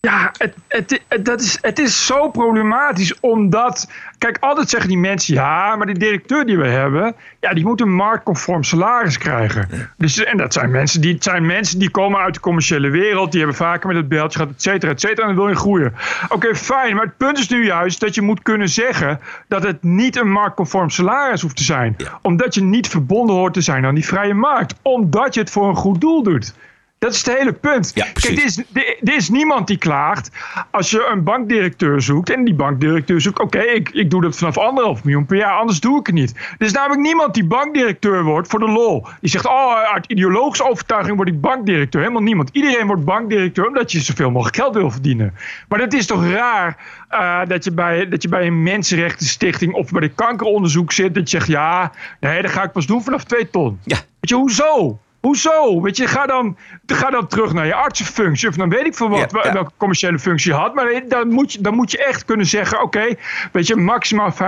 [0.00, 3.90] Ja, het, het, het- dat is, het is zo problematisch omdat...
[4.18, 5.34] Kijk, altijd zeggen die mensen...
[5.34, 7.14] Ja, maar die directeur die we hebben...
[7.40, 9.68] Ja, die moet een marktconform salaris krijgen.
[9.96, 13.30] Dus, en dat zijn mensen, die, het zijn mensen die komen uit de commerciële wereld.
[13.30, 15.22] Die hebben vaker met het beltje gehad, et cetera, et cetera.
[15.28, 15.94] En dan wil je groeien.
[16.28, 16.94] Oké, fijn.
[16.94, 19.20] Maar het punt is nu juist dat je moet kunnen zeggen...
[19.48, 21.96] dat het niet een marktconform salaris hoeft te zijn.
[22.22, 24.74] Omdat je niet verbonden hoort te zijn aan die vrije markt.
[24.82, 26.54] Omdat je het voor een goed doel doet.
[26.98, 27.90] Dat is het hele punt.
[27.94, 28.58] Ja, Kijk, er is,
[29.02, 30.30] er, is niemand die klaagt
[30.70, 32.30] als je een bankdirecteur zoekt.
[32.30, 35.80] En die bankdirecteur zoekt, oké, ik, ik doe dat vanaf anderhalf miljoen per jaar, anders
[35.80, 36.34] doe ik het niet.
[36.58, 39.06] Er is namelijk niemand die bankdirecteur wordt voor de lol.
[39.20, 42.00] Die zegt, oh, uit ideologische overtuiging word ik bankdirecteur.
[42.00, 42.50] Helemaal niemand.
[42.52, 45.34] Iedereen wordt bankdirecteur omdat je zoveel mogelijk geld wil verdienen.
[45.68, 46.76] Maar dat is toch raar
[47.08, 51.14] eh, dat, je bij, dat je bij een mensenrechtenstichting of bij de kankeronderzoek zit.
[51.14, 53.80] Dat je zegt, ja, nee, dat ga ik pas doen vanaf twee ton.
[53.84, 53.96] Ja.
[53.96, 54.98] Weet je, hoezo?
[55.28, 55.80] Hoezo?
[55.80, 58.48] Weet je, ga dan, ga dan terug naar je artsenfunctie.
[58.48, 59.52] Of dan weet ik veel wat, Ja, ja.
[59.52, 60.74] welke commerciële functie je had.
[60.74, 63.14] Maar dan moet je, dan moet je echt kunnen zeggen: oké,
[63.52, 64.38] weet je, maximaal 50.000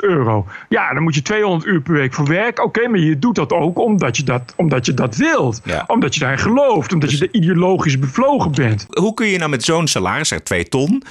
[0.00, 0.46] euro.
[0.68, 2.64] Ja, dan moet je 200 uur per week voor werken.
[2.64, 5.60] Oké, maar je doet dat ook omdat je dat, omdat je dat wilt.
[5.64, 5.84] Ja.
[5.86, 6.92] Omdat je daarin gelooft.
[6.92, 8.86] Omdat je er ideologisch bevlogen bent.
[8.90, 11.02] Hoe kun je nou met zo'n salaris, zeg 2 ton,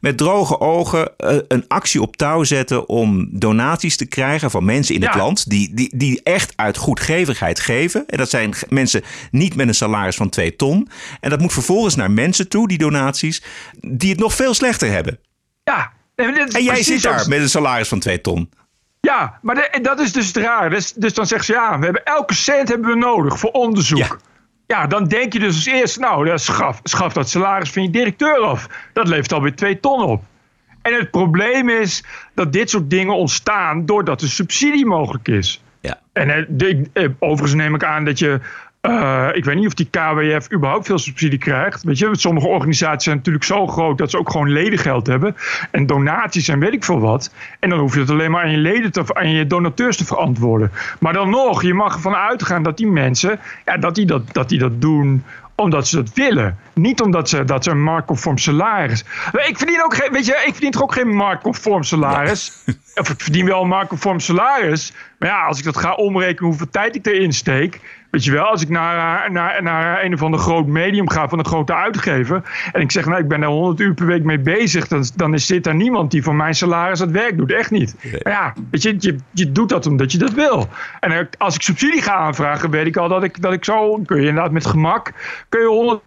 [0.00, 4.94] met droge ogen eh, een actie op touw zetten om donaties te krijgen van mensen
[4.94, 8.04] in het land die, die, die echt uit goedgevigheid geven.
[8.06, 10.88] En dat zijn mensen niet met een salaris van 2 ton.
[11.20, 13.42] En dat moet vervolgens naar mensen toe, die donaties,
[13.80, 15.18] die het nog veel slechter hebben.
[15.64, 15.92] Ja.
[16.14, 18.50] En, jij zit daar als- met een salaris van 2 ton.
[19.00, 20.70] Ja, maar de- dat is dus het raar.
[20.70, 23.98] Dus, dus dan zegt ze, ja, we hebben elke cent hebben we nodig voor onderzoek.
[23.98, 24.16] Ja.
[24.66, 24.86] Ja.
[24.86, 28.66] dan denk je dus als eerst, nou, schaf, schaf dat salaris van je directeur af.
[28.92, 30.22] Dat levert alweer twee ton op.
[30.82, 32.04] En het probleem is
[32.34, 35.62] dat dit soort dingen ontstaan doordat er subsidie mogelijk is.
[35.80, 35.98] Ja.
[36.12, 38.40] En eh, eh, overigens neem ik aan dat je.
[38.80, 41.82] eh, ik weet niet of die KWF überhaupt veel subsidie krijgt.
[41.82, 45.36] Weet je, sommige organisaties zijn natuurlijk zo groot dat ze ook gewoon ledengeld hebben.
[45.70, 47.34] En donaties en weet ik veel wat.
[47.58, 50.04] En dan hoef je het alleen maar aan je leden te, aan je donateurs te
[50.04, 50.70] verantwoorden.
[51.00, 54.48] Maar dan nog, je mag ervan uitgaan dat die mensen, ja, dat die dat, dat,
[54.48, 55.24] die dat doen
[55.62, 56.58] omdat ze dat willen.
[56.74, 59.04] Niet omdat ze, dat ze een marktconform salaris.
[59.32, 62.52] Ik verdien ook geen, weet je, ik verdien toch ook geen marktconform salaris.
[62.94, 64.92] Of ik verdien wel een marktconform salaris.
[65.18, 67.80] Maar ja, als ik dat ga omrekenen hoeveel tijd ik erin steek.
[68.10, 71.38] Weet je wel, als ik naar, naar, naar een of ander groot medium ga van
[71.38, 72.42] een grote uitgever.
[72.72, 74.88] en ik zeg, nou, ik ben daar 100 uur per week mee bezig.
[74.88, 77.52] dan, dan is, zit daar niemand die voor mijn salaris het werk doet.
[77.52, 77.94] Echt niet.
[78.22, 80.68] Maar ja, weet je, je, je doet dat omdat je dat wil.
[81.00, 83.98] En eh, als ik subsidie ga aanvragen, weet ik al dat ik, dat ik zo.
[84.06, 85.12] kun je inderdaad met gemak.
[85.48, 86.00] kun je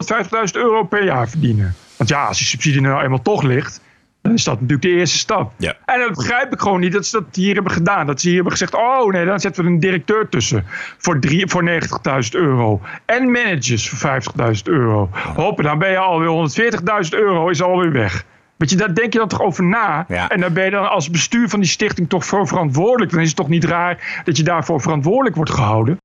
[0.54, 1.76] 150.000 euro per jaar verdienen.
[1.98, 3.82] Want ja, als die subsidie nou eenmaal toch ligt.
[4.24, 5.52] Dan is dat natuurlijk de eerste stap.
[5.58, 5.76] Ja.
[5.86, 8.06] En dat begrijp ik gewoon niet dat ze dat hier hebben gedaan.
[8.06, 10.64] Dat ze hier hebben gezegd: oh nee, dan zetten we een directeur tussen.
[10.98, 11.64] Voor, drie- voor
[12.24, 12.82] 90.000 euro.
[13.06, 14.22] En managers voor
[14.56, 15.10] 50.000 euro.
[15.36, 16.30] Hoppen, dan ben je alweer
[17.04, 18.26] 140.000 euro, is alweer weg.
[18.58, 20.06] Weet je, daar denk je dan toch over na.
[20.08, 20.30] Ja.
[20.30, 23.12] En dan ben je dan als bestuur van die stichting toch voor verantwoordelijk.
[23.12, 25.98] Dan is het toch niet raar dat je daarvoor verantwoordelijk wordt gehouden.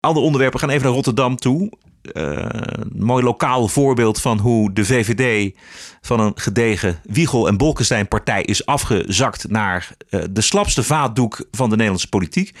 [0.00, 1.70] Andere onderwerpen gaan even naar Rotterdam toe.
[2.02, 2.46] Eh,
[2.92, 5.54] mooi lokaal voorbeeld van hoe de VVD
[6.00, 11.68] van een gedegen Wiegel en Bolkestein partij is afgezakt naar eh, de slapste vaatdoek van
[11.68, 12.54] de Nederlandse politiek.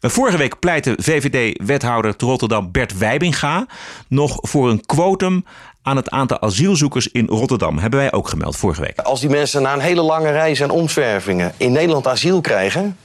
[0.00, 3.66] Eh, vorige week pleitte VVD-wethouder te Rotterdam Bert Wijbinga
[4.08, 5.44] nog voor een quotum
[5.82, 7.78] aan het aantal asielzoekers in Rotterdam.
[7.78, 8.98] Hebben wij ook gemeld vorige week.
[8.98, 12.96] Als die mensen na een hele lange reis en omzwervingen in Nederland asiel krijgen,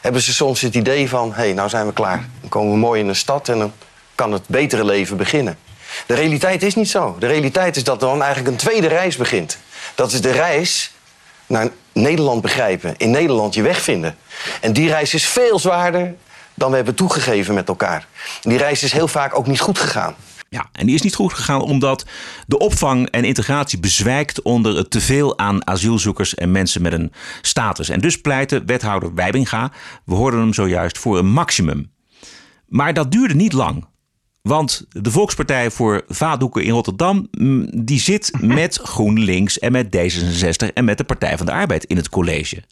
[0.00, 2.28] hebben ze soms het idee van: hé, hey, nou zijn we klaar.
[2.40, 3.72] Dan komen we mooi in een stad en dan
[4.14, 5.58] kan het betere leven beginnen.
[6.06, 7.16] De realiteit is niet zo.
[7.18, 9.58] De realiteit is dat dan eigenlijk een tweede reis begint.
[9.94, 10.92] Dat is de reis
[11.46, 14.16] naar Nederland begrijpen, in Nederland je weg vinden.
[14.60, 16.14] En die reis is veel zwaarder
[16.54, 18.06] dan we hebben toegegeven met elkaar.
[18.40, 20.14] Die reis is heel vaak ook niet goed gegaan.
[20.48, 22.04] Ja, en die is niet goed gegaan omdat
[22.46, 27.88] de opvang en integratie bezwijkt onder het teveel aan asielzoekers en mensen met een status.
[27.88, 29.72] En dus pleitte wethouder Wijbinga,
[30.04, 31.90] we hoorden hem zojuist, voor een maximum.
[32.66, 33.86] Maar dat duurde niet lang.
[34.42, 37.28] Want de Volkspartij voor Vaatdoeken in Rotterdam,
[37.74, 41.96] die zit met GroenLinks en met D66 en met de Partij van de Arbeid in
[41.96, 42.62] het college.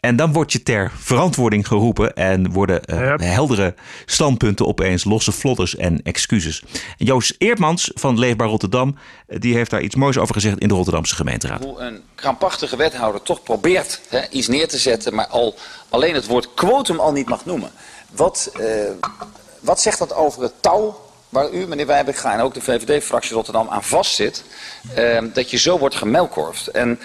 [0.00, 3.20] En dan word je ter verantwoording geroepen en worden eh, Yep.
[3.20, 3.74] heldere
[4.06, 6.62] standpunten opeens losse vlodders en excuses.
[6.96, 10.74] Joost Eertmans van Leefbaar Rotterdam, eh, die heeft daar iets moois over gezegd in de
[10.74, 11.64] Rotterdamse gemeenteraad.
[11.64, 15.54] Hoe een krampachtige wethouder toch probeert hè, iets neer te zetten, maar al,
[15.88, 17.70] alleen het woord quotum al niet mag noemen.
[18.12, 18.64] Wat, eh,
[19.66, 23.68] wat zegt dat over het touw waar u, meneer Wijbega, en ook de VVD-fractie Rotterdam
[23.68, 24.44] aan vastzit,
[24.94, 26.66] eh, dat je zo wordt gemelkorfd?
[26.66, 27.00] En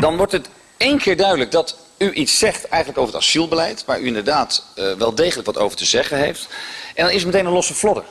[0.00, 4.00] dan wordt het één keer duidelijk dat u iets zegt eigenlijk over het asielbeleid, waar
[4.00, 6.46] u inderdaad eh, wel degelijk wat over te zeggen heeft.
[6.94, 8.04] En dan is het meteen een losse vlodder.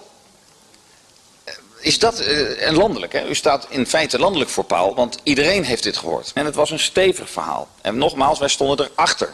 [1.80, 3.28] Is dat, eh, en landelijk, hè?
[3.28, 6.32] u staat in feite landelijk voor paal, want iedereen heeft dit gehoord.
[6.34, 7.68] En het was een stevig verhaal.
[7.82, 9.30] En nogmaals, wij stonden erachter.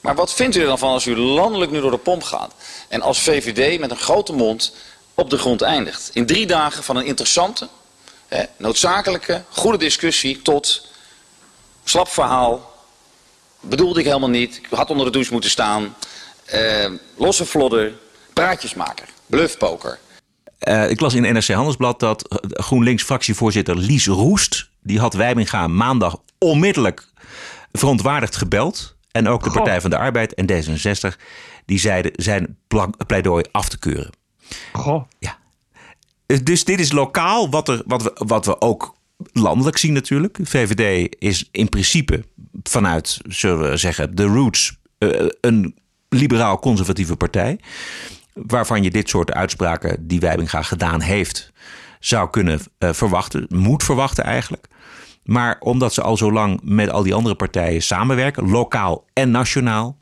[0.00, 2.54] Maar wat vindt u er dan van als u landelijk nu door de pomp gaat
[2.88, 4.74] en als VVD met een grote mond
[5.14, 6.10] op de grond eindigt?
[6.12, 7.68] In drie dagen van een interessante,
[8.56, 10.86] noodzakelijke, goede discussie tot
[11.84, 12.76] slap verhaal.
[13.60, 15.94] Bedoelde ik helemaal niet, ik had onder de douche moeten staan.
[16.44, 17.92] Eh, losse vlodder,
[18.32, 19.98] praatjesmaker, bluffpoker.
[20.58, 24.68] Eh, ik las in NRC Handelsblad dat eh, GroenLinks-fractievoorzitter Lies Roest...
[24.82, 27.08] die had Wijbinga maandag onmiddellijk
[27.72, 28.96] verontwaardigd gebeld.
[29.10, 29.56] En ook de Goh.
[29.56, 31.16] Partij van de Arbeid en D66...
[31.64, 32.56] die zeiden zijn
[33.06, 34.10] pleidooi af te keuren.
[34.72, 35.02] Goh.
[36.26, 38.94] Eh, Dus dit is lokaal, wat, er, wat, we, wat we ook
[39.32, 40.38] landelijk zien natuurlijk.
[40.42, 42.24] VVD is in principe
[42.62, 44.78] vanuit, zullen we zeggen, de roots...
[44.98, 45.74] eh, een
[46.08, 47.58] liberaal-conservatieve partij
[48.46, 51.52] waarvan je dit soort uitspraken die Wijbinga gedaan heeft,
[52.00, 54.66] zou kunnen eh, verwachten, moet verwachten eigenlijk.
[55.28, 59.96] Maar omdat ze al zo lang met al die andere partijen samenwerken, lokaal en nationaal,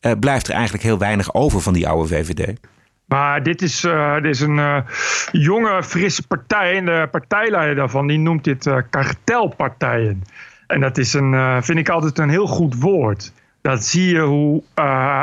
[0.00, 2.60] eh, blijft er eigenlijk heel weinig over van die oude VVD.
[3.06, 4.76] Maar dit is, eh, dit is een eh,
[5.32, 6.76] jonge, frisse partij.
[6.76, 10.22] En de partijleider daarvan die noemt dit kartelpartijen.
[10.66, 13.32] En dat is een, vind ik altijd een heel goed woord.
[13.62, 14.62] Dat zie je hoe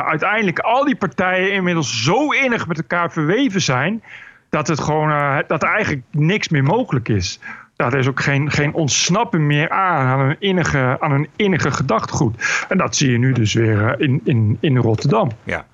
[0.06, 4.02] uiteindelijk al die partijen inmiddels zo innig met elkaar verweven zijn.
[4.50, 7.40] Dat, het gewoon, dat er eigenlijk niks meer mogelijk is.
[7.78, 11.70] Ja, er is ook geen, geen ontsnappen meer aan aan een innige, aan een innige
[11.70, 12.64] gedachtegoed.
[12.68, 15.30] En dat zie je nu dus weer eh, in, in, in Rotterdam.
[15.44, 15.66] Ja.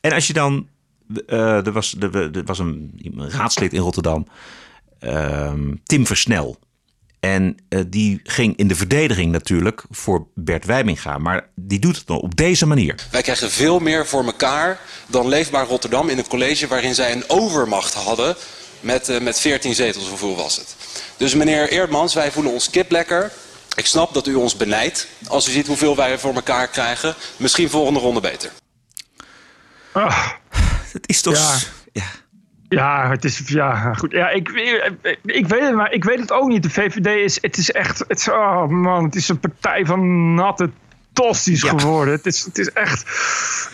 [0.00, 0.68] En als je dan.
[1.26, 4.26] eh, er, was, er, er was een, een raadslid in Rotterdam,
[4.98, 6.58] ehm, Tim Versnel.
[7.20, 11.18] En eh, die ging in de verdediging natuurlijk voor Bert Wijminga.
[11.18, 12.94] Maar die doet het dan op deze manier.
[13.10, 17.24] Wij krijgen veel meer voor elkaar dan Leefbaar Rotterdam in een college waarin zij een
[17.26, 18.36] overmacht hadden
[18.82, 20.08] met, eh, met 14 zetels.
[20.08, 20.76] Hoeveel was het?
[21.16, 23.32] Dus meneer Eerdmans, wij voelen ons kip lekker.
[23.74, 27.14] Ik snap dat u ons benijdt als u ziet hoeveel wij voor elkaar krijgen.
[27.36, 28.50] Misschien volgende ronde beter.
[29.92, 30.28] Ah.
[30.92, 31.34] Het is toch.
[31.34, 31.56] Ja.
[31.92, 32.20] Ja.
[32.68, 34.12] Ja, het is ja goed.
[34.12, 36.62] Ja, ik, ik, ik weet het, maar ik weet het ook niet.
[36.62, 40.34] De VVD is, het is echt, het is, oh man, het is een partij van
[40.34, 40.70] natte
[41.14, 42.14] fantastisch geworden.
[42.14, 43.04] Het is, het is echt...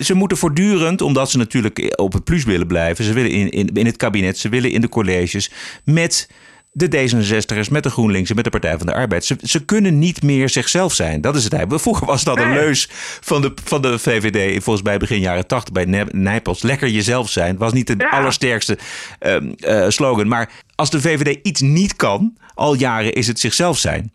[0.00, 3.04] Ze moeten voortdurend, omdat ze natuurlijk op het plus willen blijven.
[3.04, 5.50] Ze willen in, in, in het kabinet, ze willen in de colleges.
[5.84, 6.28] Met
[6.72, 9.24] de D66'ers, met de GroenLinks en met de Partij van de Arbeid.
[9.24, 11.20] Ze, ze kunnen niet meer zichzelf zijn.
[11.20, 11.82] Dat is het eigenlijk.
[11.82, 12.88] Vroeger was dat een leus
[13.20, 16.62] van de, van de VVD, volgens mij begin jaren 80 bij Nij- Nijpels.
[16.62, 17.56] Lekker jezelf zijn.
[17.56, 18.78] Was niet de allersterkste
[19.18, 20.28] ehm, eh, slogan.
[20.28, 24.12] Maar als de VVD iets niet kan, al jaren is het zichzelf zijn.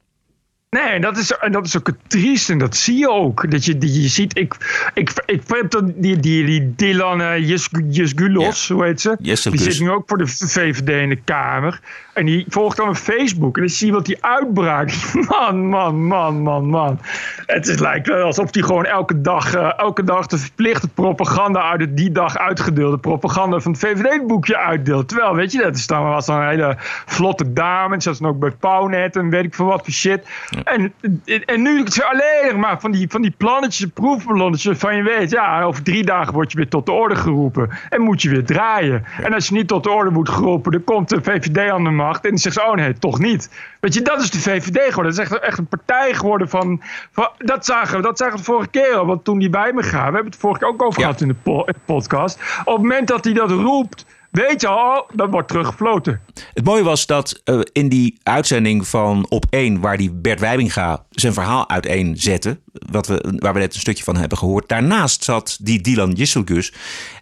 [0.74, 3.52] Nee, en dat is, en dat is ook het triest en dat zie je ook.
[3.52, 4.56] Dat je, die, je ziet, ik,
[4.94, 7.48] ik, ik heb dan die, die, die Dylan uh,
[7.90, 9.16] Jesgulos, hoe heet ze?
[9.20, 11.80] Die zit nu ook voor de VVD in de Kamer.
[12.14, 13.56] En die volgt dan op Facebook.
[13.56, 15.14] En dan zie je wat die uitbraakt.
[15.30, 17.00] Man, man, man, man, man.
[17.46, 21.62] Het is, lijkt wel alsof die gewoon elke dag, eh, elke dag de verplichte propaganda
[21.62, 25.08] uit het die dag uitgedeelde propaganda van het VVD-boekje uitdeelt.
[25.08, 27.94] Terwijl, weet je, dat is dan, was dan een hele vlotte dame.
[27.94, 30.28] En ze zat dan ook bij Pownet en weet ik veel wat voor shit.
[30.64, 30.94] En,
[31.46, 35.32] en nu is het alleen maar van die, van die plannetjes, proefballonnetjes van je weet,
[35.32, 37.70] ja, over drie dagen word je weer tot de orde geroepen.
[37.90, 39.06] En moet je weer draaien.
[39.22, 41.90] En als je niet tot de orde wordt geroepen, dan komt de VVD aan de
[41.90, 42.24] macht.
[42.24, 43.50] En dan zegt ze, oh nee, toch niet.
[43.80, 45.16] Weet je, dat is de VVD geworden.
[45.16, 48.40] Dat is echt, echt een partij geworden van, van dat zagen we, dat zagen we
[48.40, 49.06] de vorige keer al.
[49.06, 51.28] Want toen die bij me gaan, we hebben het vorige keer ook over gehad in
[51.28, 52.40] de po- in de podcast.
[52.66, 56.22] Op het moment dat hij dat roept, weet je al, dat wordt teruggefloten.
[56.54, 61.06] Het mooie was dat eh, in die uitzending van Op 1, waar die Bert Wijbinga
[61.10, 62.60] zijn verhaal uiteen zette,
[62.92, 66.74] wat we, waar we net een stukje van hebben gehoord, daarnaast zat die Dylan Jisselgus.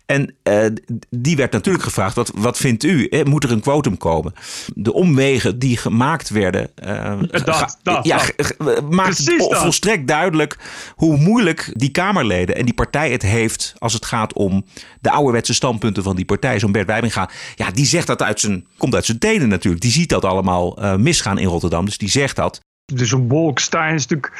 [0.06, 0.66] En eh,
[1.10, 3.06] die werd natuurlijk gevraagd: wat, wat vindt u?
[3.08, 4.34] Eh, Moet er een quotum komen?
[4.76, 6.70] De omwegen die gemaakt werden.
[6.76, 8.22] eh, Dat, dat, ja,
[8.58, 8.90] dat.
[8.90, 10.58] maakt volstrekt duidelijk
[10.96, 14.66] hoe moeilijk die Kamerleden en die partij het heeft als het gaat om
[15.02, 16.60] de ouderwetse standpunten van die partij.
[16.60, 19.82] Zo'n Bert Wijbinga, ja, die zegt dat uit zijn, komt uit zijn tenen natuurlijk.
[19.84, 22.60] Die ziet dat allemaal misgaan in Rotterdam, dus die zegt dat.
[22.94, 24.34] Dus zo'n Bolkestein is natuurlijk.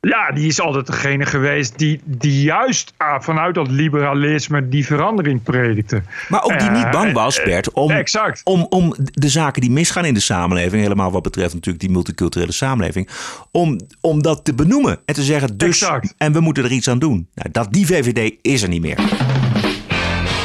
[0.00, 5.42] Ja, die is altijd degene geweest die, die juist ah, vanuit dat liberalisme die verandering
[5.42, 6.02] predikte.
[6.28, 8.40] Maar ook die niet bang was, eh, Bert, om, exact.
[8.44, 12.52] om, om de zaken die misgaan in de samenleving, helemaal wat betreft natuurlijk die multiculturele
[12.52, 13.08] samenleving,
[13.50, 16.14] om, om dat te benoemen en te zeggen, dus, Exact.
[16.18, 17.28] en we moeten er iets aan doen.
[17.34, 18.96] Nou, dat, die VVD is er niet meer.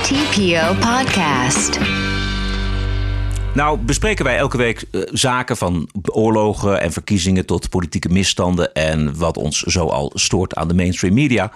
[0.02, 1.80] TPO Podcast.
[3.54, 9.18] Nou, bespreken wij elke week eh, zaken van oorlogen en verkiezingen tot politieke misstanden en
[9.18, 11.52] wat ons zoal stoort aan de mainstream media.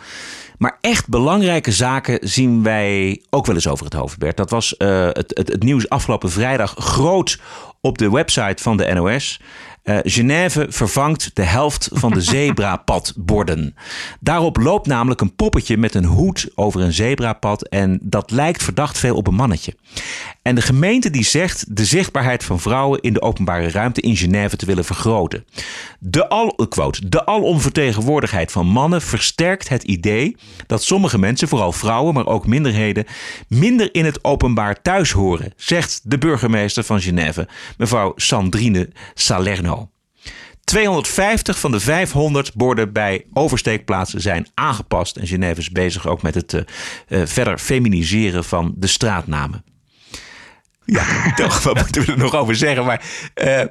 [0.57, 4.37] Maar echt belangrijke zaken zien wij ook wel eens over het hoofd, Bert.
[4.37, 7.39] Dat was eh, het, het, het nieuws afgelopen vrijdag groot
[7.81, 9.39] op de website van de NOS.
[9.85, 13.75] Eh, Genève vervangt de helft van de zebrapadborden.
[14.19, 17.67] Daarop loopt namelijk een poppetje met een hoed over een zebrapad.
[17.67, 19.75] En dat lijkt verdacht veel op een mannetje.
[20.45, 24.55] En de gemeente die zegt de zichtbaarheid van vrouwen in de openbare ruimte in Genève
[24.55, 25.45] te willen vergroten.
[25.99, 31.71] De, al, eh, quote, de alomvertegenwoordigheid van mannen versterkt het idee dat sommige mensen, vooral
[31.71, 33.05] vrouwen, maar ook minderheden,
[33.47, 39.89] minder in het openbaar thuis horen, zegt de burgemeester van Genève, mevrouw Sandrine Salerno.
[40.63, 45.17] 250 van de 500 borden bij oversteekplaatsen zijn aangepast.
[45.17, 46.61] En Genève is bezig ook met het eh,
[47.07, 49.63] eh, verder feminiseren van de straatnamen.
[50.85, 52.85] Ja, toch, wat moeten we er nog over zeggen?
[52.85, 53.01] Maar
[53.33, 53.61] eh,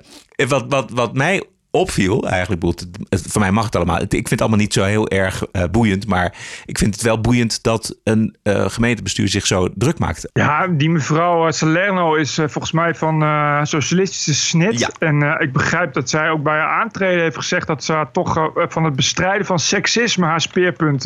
[0.49, 1.43] wat, wat, wat mij
[1.75, 2.63] opviel, eigenlijk,
[3.09, 4.01] voor mij mag het allemaal.
[4.01, 6.35] Ik vind het allemaal niet zo heel erg eh, boeiend, maar
[6.67, 10.31] ik vind het wel boeiend dat een eh, gemeentebestuur zich zo druk maakt.
[10.33, 13.23] Ja, die mevrouw eh, Salerno is volgens mij van
[13.67, 14.79] socialistische snit.
[14.79, 14.89] Ja.
[14.99, 18.85] En ik begrijp dat zij ook bij haar aantreden heeft gezegd dat ze toch van
[18.85, 21.03] het bestrijden van seksisme haar speerpunt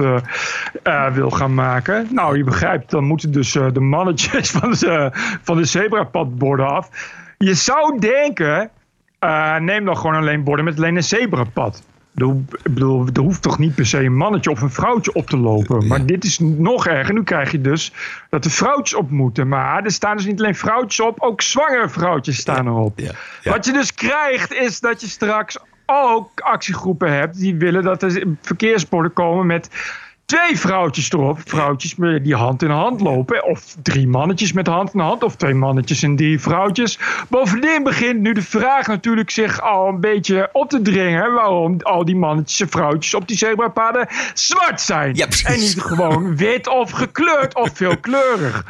[1.12, 2.08] wil gaan maken.
[2.10, 5.10] Nou, je begrijpt, dan moeten dus de mannetjes van de,
[5.42, 6.88] van de zebrapadborden af.
[7.38, 8.70] Je zou denken,
[9.18, 11.82] eh, neem dan gewoon alleen borden met alleen een zebrapad.
[12.14, 15.36] Ik bedoel, er hoeft toch niet per se een mannetje of een vrouwtje op te
[15.36, 15.86] lopen.
[15.86, 17.14] Maar dit is nog erger.
[17.14, 17.92] Nu krijg je dus
[18.30, 19.48] dat er vrouwtjes op moeten.
[19.48, 22.98] Maar er staan dus niet alleen vrouwtjes op, ook zwangere vrouwtjes staan erop.
[22.98, 23.50] ja, ja.
[23.50, 28.24] Wat je dus krijgt is dat je straks ook actiegroepen hebt die willen dat er
[28.40, 29.70] verkeersborden komen met
[30.28, 31.38] twee vrouwtjes erop.
[31.44, 33.44] Vrouwtjes met- die hand in hand lopen.
[33.44, 35.22] Of drie mannetjes met hand in hand.
[35.22, 36.98] Of twee mannetjes en drie vrouwtjes.
[37.28, 41.32] Bovendien begint nu de vraag natuurlijk zich al een beetje op te dringen.
[41.32, 45.14] Waarom al die mannetjes en vrouwtjes op die zebrapaden zwart zijn.
[45.14, 48.64] Ja, en niet gewoon wit of gekleurd of veelkleurig.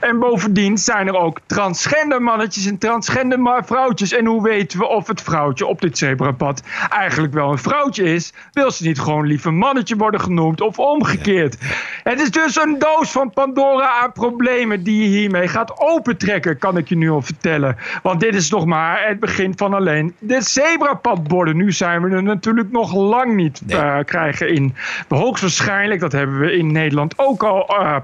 [0.00, 4.12] En bovendien zijn er ook transgender mannetjes en transgender vrouwtjes.
[4.12, 8.32] En hoe weten we of het vrouwtje op dit zebrapad eigenlijk wel een vrouwtje is?
[8.52, 11.56] Wil ze niet gewoon liever mannetje worden genoemd of omgekeerd?
[12.02, 16.76] Het is dus een doos van Pandora aan problemen die je hiermee gaat opentrekken, kan
[16.76, 17.76] ik je nu al vertellen.
[18.02, 21.56] Want dit is nog maar het begin van alleen de zebrapadborden.
[21.56, 24.74] Nu zijn we er natuurlijk nog lang niet eh, krijgen in.
[25.08, 27.68] Hoogstwaarschijnlijk, dat hebben we in Nederland ook al.
[27.68, 27.96] eh,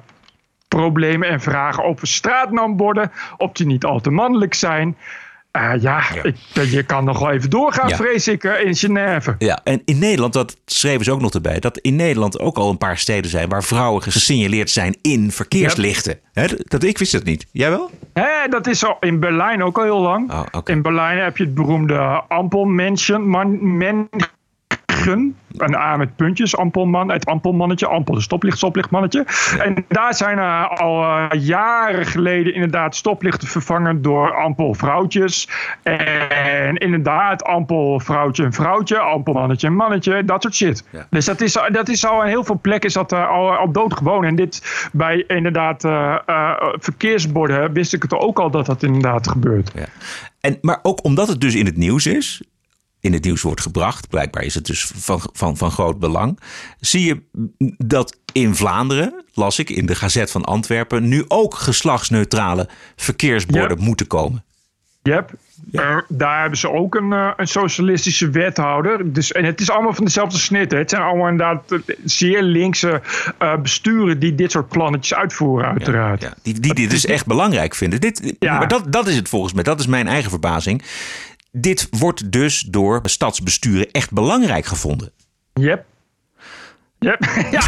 [0.77, 3.13] problemen en vragen over straatnaamborden.
[3.37, 4.97] Of die niet al te mannelijk zijn.
[5.51, 6.37] Eh, ja, Ik,
[6.71, 7.97] je kan nog wel even doorgaan, Ja.
[7.97, 9.35] vrees ik, eh, in Genève.
[9.39, 12.71] Ja, en in Nederland, dat schreven ze ook nog erbij, dat in Nederland ook al
[12.71, 16.19] een paar steden zijn waar vrouwen gesignaleerd zijn in verkeerslichten.
[16.69, 17.47] Dat, ik wist het niet.
[17.53, 17.91] Jij wel?
[18.13, 20.33] Hè, dat is al in Berlijn ook al heel lang.
[20.33, 21.99] Oh, In Berlijn heb je het beroemde
[22.29, 23.29] Ampelmenschen.
[23.29, 23.59] Man,
[25.07, 29.25] Een A met puntjes, Ampelman, het Ampelmannetje, Ampel, de stoplicht, stoplichtmannetje.
[29.59, 35.49] En daar zijn er al eh, jaren geleden inderdaad stoplichten vervangen door Ampelvrouwtjes.
[35.83, 40.85] En inderdaad, Ampelvrouwtje en vrouwtje, Ampelmannetje en mannetje, dat soort shit.
[41.11, 43.73] Dus dat is, dat is al in heel veel plekken is dat eh, al, al
[43.73, 44.25] doodgewoon.
[44.25, 46.17] En dit bij inderdaad eh,
[46.79, 49.73] verkeersborden wist ik het ook al dat dat inderdaad gebeurt.
[50.41, 52.43] En, maar ook omdat het dus in het nieuws is,
[53.03, 56.41] in het nieuws wordt gebracht, blijkbaar is het dus van, van, van groot belang,
[56.81, 57.23] zie je
[57.79, 64.07] dat in Vlaanderen, las ik in de Gazet van Antwerpen, nu ook geslachtsneutrale verkeersborden moeten
[64.07, 64.45] komen.
[65.03, 65.31] Yep.
[65.73, 69.13] Eh, daar hebben ze ook een, eh, een socialistische wethouder.
[69.13, 70.71] Dus, en het is allemaal van dezelfde snit.
[70.71, 70.79] Hè.
[70.79, 73.01] Het zijn allemaal inderdaad eh, zeer linkse
[73.63, 76.33] besturen die dit soort plannetjes uitvoeren, uiteraard.
[76.43, 78.01] Die, die dit dus echt belangrijk vinden.
[78.01, 80.83] Dit, Maar dat, dat is het volgens mij, dat is mijn eigen verbazing.
[81.53, 85.13] Dit wordt dus door stadsbesturen echt belangrijk gevonden.
[85.53, 85.85] Yep.
[86.99, 87.25] Yep.
[87.51, 87.63] ja,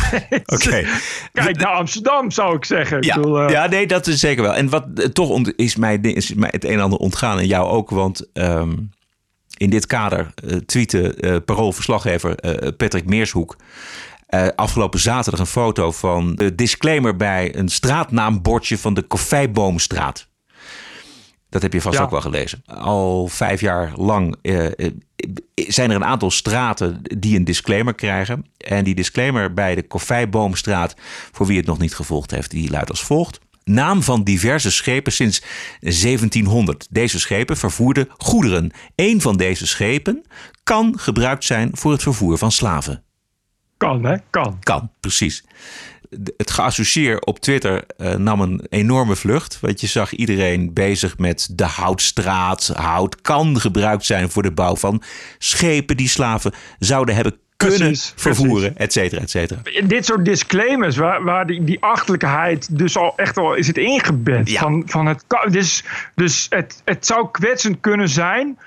[0.47, 0.85] Oké.
[1.32, 2.97] Kijk naar Amsterdam, zou ik zeggen.
[2.97, 4.55] Ik Ja, bedoel, eh, ja, nee, dat is zeker wel.
[4.55, 7.68] En wat eh, toch is mij, is mij het een en ander ontgaan en jou
[7.68, 7.91] ook.
[7.91, 8.72] Want ehm,
[9.57, 12.35] in dit kader uh, tweette paroolverslaggever
[12.76, 13.57] Patrick Meershoek...
[14.35, 20.28] Uh, afgelopen zaterdag een foto van de disclaimer bij een straatnaambordje van de Koffijboomstraat.
[21.55, 22.05] Dat heb je vast Ja.
[22.05, 22.63] ook wel gelezen.
[22.67, 24.67] Al vijf jaar lang uh,
[25.55, 28.47] zijn er een aantal straten die een disclaimer krijgen.
[28.57, 30.95] En die disclaimer bij de Koffijboomstraat,
[31.33, 33.39] voor wie het nog niet gevolgd heeft, die luidt als volgt.
[33.65, 35.43] Naam van diverse schepen sinds
[35.81, 36.87] 1700.
[36.91, 38.71] Deze schepen vervoerden goederen.
[38.95, 40.25] Eén van deze schepen
[40.63, 43.03] kan gebruikt zijn voor het vervoer van slaven.
[43.77, 44.17] Kan, hè?
[44.31, 44.57] Kan.
[44.63, 45.45] Kan, precies.
[46.37, 49.59] Het geassocieer op Twitter uh, nam een enorme vlucht.
[49.61, 52.73] Want je zag iedereen bezig met de houtstraat.
[52.77, 55.03] Hout kan gebruikt zijn voor de bouw van
[55.39, 59.61] schepen die slaven zouden hebben kunnen Precies, vervoeren, et cetera, et cetera.
[59.85, 64.53] Dit soort disclaimers, waar, waar die, die achterlijkheid dus al echt al is het ingebed.
[64.53, 65.85] Van, van het, dus
[66.15, 68.59] dus het, het zou kwetsend kunnen zijn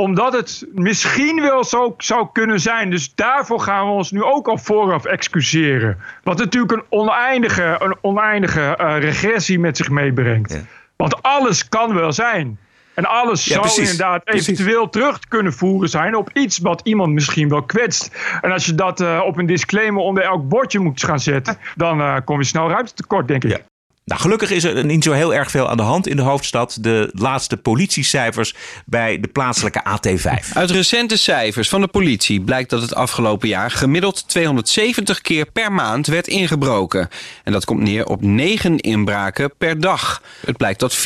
[0.00, 2.90] omdat het misschien wel zo zou kunnen zijn.
[2.90, 5.98] Dus daarvoor gaan we ons nu ook al vooraf excuseren.
[6.22, 10.64] Wat natuurlijk een oneindige, een oneindige eh, regressie met zich meebrengt.
[10.96, 12.58] Want alles kan wel zijn.
[12.94, 13.90] En alles Ja, zou precies.
[13.90, 14.46] inderdaad Precies.
[14.48, 18.16] eventueel terug kunnen voeren zijn op iets wat iemand misschien wel kwetst.
[18.40, 22.00] En als je dat eh, op een disclaimer onder elk bordje moet gaan zetten, dan
[22.00, 23.64] eh, kom je snel ruimtetekort, denk ik.
[24.06, 26.78] Nou, gelukkig is er niet zo heel erg veel aan de hand in de hoofdstad.
[26.80, 28.54] De laatste politiecijfers
[28.84, 30.52] bij de plaatselijke AT5.
[30.52, 35.72] Uit recente cijfers van de politie blijkt dat het afgelopen jaar gemiddeld 270 keer per
[35.72, 37.08] maand werd ingebroken.
[37.44, 40.22] En dat komt neer op 9 inbraken per dag.
[40.46, 41.00] Het blijkt dat 94%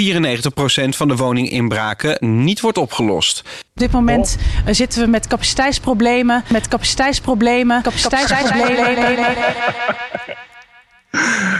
[0.88, 3.42] van de woninginbraken niet wordt opgelost.
[3.74, 9.36] Op dit moment eh, zitten we met capaciteitsproblemen, met capaciteitsproblemen, capaciteitsproblemen.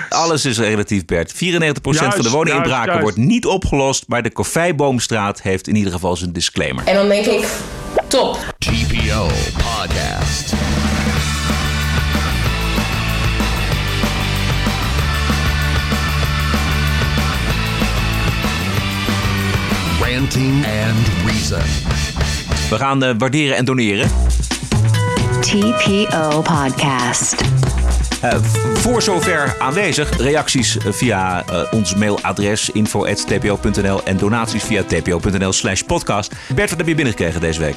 [0.09, 1.35] Alles is relatief, Bert.
[1.35, 1.39] 94%
[1.81, 3.03] van de woninginbraken juist, juist.
[3.03, 4.05] wordt niet opgelost.
[4.09, 6.85] Maar de Koffijboomstraat heeft in ieder geval zijn disclaimer.
[6.87, 7.49] En dan denk ik,
[8.09, 8.39] top.
[8.59, 10.53] TPO Podcast.
[20.01, 21.63] Ranting and Reason.
[22.71, 24.11] We gaan eh, waarderen en doneren.
[25.41, 27.35] TPO Podcast.
[28.21, 28.37] Eh,
[28.75, 30.17] voor zover aanwezig.
[30.17, 36.35] Reacties via eh, ons mailadres info.tpo.nl en donaties via tpo.nl slash podcast.
[36.55, 37.77] Bert, wat heb je binnengekregen deze week?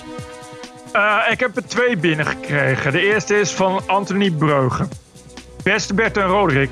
[0.91, 2.91] Eh, ik heb er twee binnengekregen.
[2.91, 4.89] De eerste is van Anthony Breugen.
[5.63, 6.69] Beste Bert en Roderick,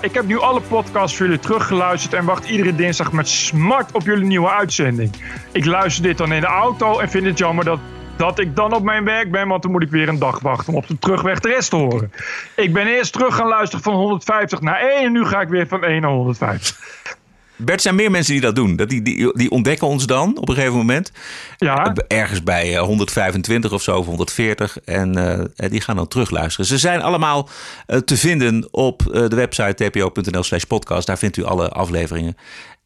[0.00, 4.02] ik heb nu alle podcasts voor jullie teruggeluisterd en wacht iedere dinsdag met smart op
[4.02, 5.10] jullie nieuwe uitzending.
[5.52, 7.78] Ik luister dit dan in de auto en vind het jammer dat
[8.18, 10.72] dat ik dan op mijn werk ben, want dan moet ik weer een dag wachten
[10.72, 12.12] om op de terugweg de rest te horen.
[12.56, 15.66] Ik ben eerst terug gaan luisteren van 150 naar 1 en nu ga ik weer
[15.68, 17.16] van 1 naar 150.
[17.56, 18.76] Bert, er zijn meer mensen die dat doen.
[18.76, 21.12] Dat die, die, die ontdekken ons dan op een gegeven moment.
[21.56, 21.94] Ja.
[22.08, 24.78] Ergens bij eh, 125 of zo, of 140.
[24.84, 25.16] En
[25.56, 26.66] eh, die gaan dan terugluisteren.
[26.66, 27.48] Ze zijn allemaal
[27.86, 31.06] eh, te vinden op eh, de website tpo.nl slash podcast.
[31.06, 32.36] Daar vindt u alle afleveringen.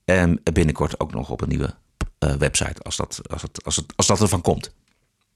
[0.05, 1.75] En binnenkort ook nog op een nieuwe
[2.19, 2.83] eh, website.
[2.83, 4.73] Als dat, als, het, als, het, als dat ervan komt.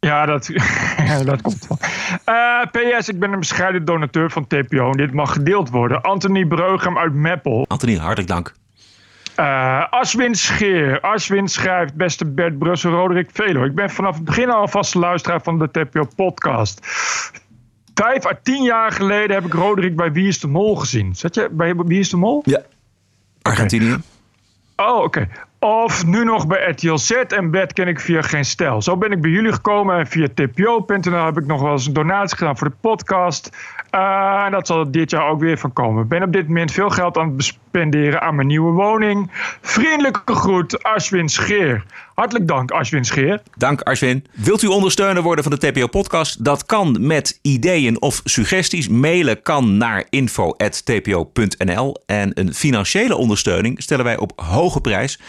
[0.06, 0.50] Ja, dat,
[1.24, 1.78] dat komt wel.
[2.24, 6.02] Eh, PS, ik ben een bescheiden donateur van TPO en dit mag gedeeld worden.
[6.02, 7.64] Anthony Breugem uit Meppel.
[7.68, 8.54] Anthony, hartelijk dank.
[9.36, 11.00] Uh, Aswin Scheer.
[11.00, 13.64] Aswin schrijft, beste Bert Brussel, Roderick Velo.
[13.64, 16.80] Ik ben vanaf het begin al vaste luisteraar van de TPO podcast.
[17.94, 21.14] Vijf à tien jaar geleden heb ik Roderick bij Wie is de Mol gezien.
[21.14, 22.42] Zat je bij Wie is de Mol?
[22.44, 22.60] Ja.
[23.42, 23.96] Argentinië.
[24.76, 25.28] Oh, oké.
[25.66, 28.82] Of nu nog bij RTL en Bert ken ik via Geen Stijl.
[28.82, 31.92] Zo ben ik bij jullie gekomen en via tpo.nl heb ik nog wel eens een
[31.92, 33.56] donatie gedaan voor de podcast.
[33.90, 36.02] En dat zal dit jaar ook weer van komen.
[36.02, 39.30] Ik ben op dit moment veel geld aan het spenderen aan mijn nieuwe woning.
[39.60, 41.84] Vriendelijke groet, Ashwin Scheer.
[42.16, 43.42] Hartelijk dank, Ashwin Scheer.
[43.56, 44.24] Dank, Ashwin.
[44.32, 46.44] Wilt u ondersteuner worden van de TPO-podcast?
[46.44, 48.88] Dat kan met ideeën of suggesties.
[48.88, 51.96] Mailen kan naar info.tpo.nl.
[52.06, 55.20] En een financiële ondersteuning stellen wij op hoge prijs.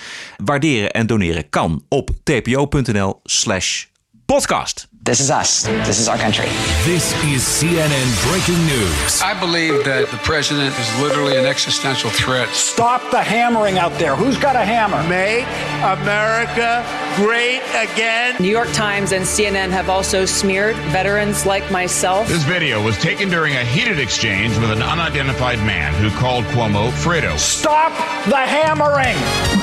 [0.43, 3.85] Waarderen en doneren kan op tpo.nl slash
[4.25, 4.86] podcast.
[5.07, 5.63] This is us.
[5.63, 6.47] This is our country.
[6.83, 9.21] This is CNN breaking news.
[9.21, 12.49] I believe that the president is literally an existential threat.
[12.49, 14.17] Stop the hammering out there.
[14.17, 15.01] Who's got a hammer?
[15.07, 15.45] Make
[15.79, 16.83] America
[17.15, 18.35] great again.
[18.41, 22.27] New York Times and CNN have also smeared veterans like myself.
[22.27, 26.91] This video was taken during a heated exchange with an unidentified man who called Cuomo
[26.91, 27.39] Fredo.
[27.39, 27.93] Stop
[28.27, 29.15] the hammering.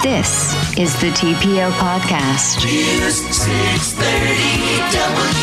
[0.03, 2.64] This is the TPO podcast.
[2.64, 5.34] News 630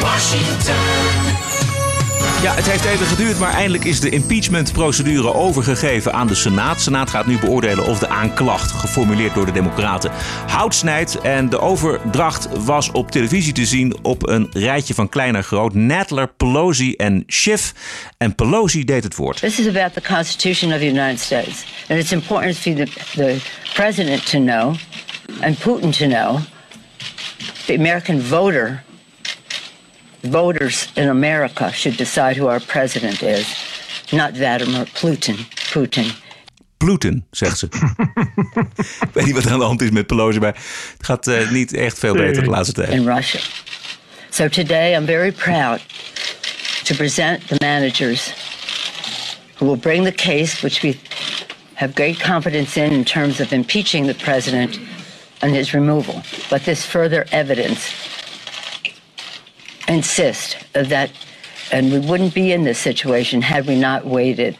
[0.00, 0.74] Washington.
[2.42, 6.76] Ja, het heeft even geduurd, maar eindelijk is de impeachmentprocedure overgegeven aan de Senaat.
[6.76, 10.10] De Senaat gaat nu beoordelen of de aanklacht, geformuleerd door de Democraten,
[10.46, 11.20] hout snijdt.
[11.20, 15.74] En de overdracht was op televisie te zien op een rijtje van klein naar groot.
[15.74, 17.74] Nadler, Pelosi en Schiff.
[18.18, 19.38] En Pelosi deed het woord.
[19.38, 21.64] This is about the Constitution of the United States.
[21.88, 23.36] And it's important for the, the
[23.74, 24.74] president to know
[25.40, 26.38] and Putin to know,
[27.66, 28.82] the American voter
[30.22, 33.46] voters in America should decide who our president is,
[34.12, 35.36] not Vladimir Putin.
[35.70, 36.12] Putin.
[36.78, 37.66] Putin, zegt ze.
[37.66, 40.54] Ik weet niet wat er aan de hand is met Pelosi, maar
[40.96, 42.88] het gaat uh, niet echt veel beter de laatste tijd.
[42.88, 43.40] In Russia.
[44.30, 45.80] So today I'm very proud
[46.84, 48.32] to present the managers
[49.56, 50.96] who will bring the case, which we
[51.74, 54.78] have great confidence in in terms of impeaching the president
[55.42, 56.22] and his removal.
[56.50, 57.92] But this further evidence
[59.86, 61.10] insist that,
[61.72, 64.56] and we wouldn't be in this situation had we not waited,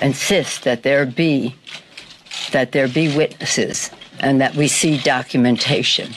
[0.00, 1.54] insist that there be,
[2.52, 6.12] that there be witnesses and that we see documentation.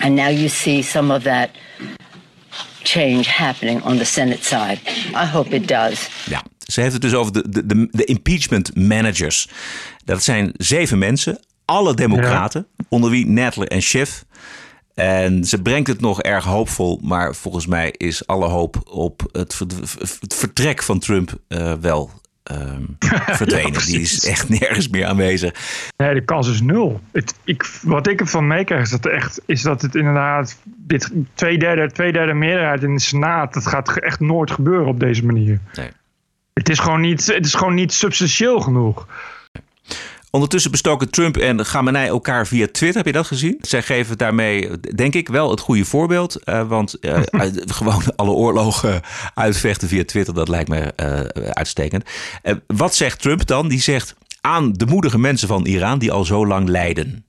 [0.00, 1.50] And now you see some of that
[2.84, 4.80] change happening on the Senate side.
[5.14, 6.08] I hope it does.
[6.24, 9.48] Ja, ze heeft het dus over de, de, de impeachment managers.
[10.04, 12.84] Dat zijn zeven mensen, alle democraten, ja.
[12.88, 14.24] onder wie Nadler en Schiff.
[14.94, 19.58] En ze brengt het nog erg hoopvol, maar volgens mij is alle hoop op het,
[20.20, 22.10] het vertrek van Trump uh, wel
[22.52, 22.96] um,
[23.26, 23.72] verdwenen.
[23.72, 25.54] ja, die is echt nergens meer aanwezig.
[25.96, 27.00] Nee, de kans is nul.
[27.12, 31.58] Het, ik, wat ik ervan meekrijg is dat, echt, is dat het inderdaad dit twee
[31.58, 35.60] derde, twee derde meerderheid in de Senaat, dat gaat echt nooit gebeuren op deze manier.
[35.74, 35.90] Nee.
[36.52, 39.06] Het is gewoon niet, het is gewoon niet substantieel genoeg.
[40.30, 42.96] Ondertussen bestoken Trump en Gamenei elkaar via Twitter.
[42.96, 43.58] Heb je dat gezien?
[43.60, 46.40] Zij geven daarmee, denk ik, wel het goede voorbeeld.
[46.44, 47.20] Uh, want uh,
[47.66, 49.00] gewoon alle oorlogen
[49.34, 51.20] uitvechten via Twitter, dat lijkt me uh,
[51.50, 52.04] uitstekend.
[52.66, 53.68] wat zegt Trump dan?
[53.68, 57.24] Die zegt aan de moedige mensen van Iran die al zo lang lijden.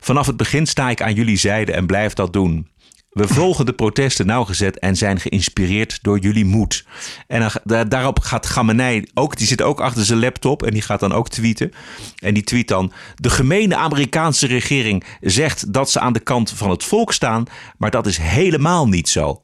[0.00, 2.68] Vanaf het begin sta ik aan jullie zijde en blijf dat doen.
[3.14, 6.84] We volgen de protesten nauwgezet en zijn geïnspireerd door jullie moed.
[7.26, 7.50] En
[7.88, 11.28] daarop gaat Gamenei ook, die zit ook achter zijn laptop en die gaat dan ook
[11.28, 11.72] tweeten.
[12.18, 16.70] En die tweet dan: De gemene Amerikaanse regering zegt dat ze aan de kant van
[16.70, 17.44] het volk staan,
[17.78, 19.42] maar dat is helemaal niet zo.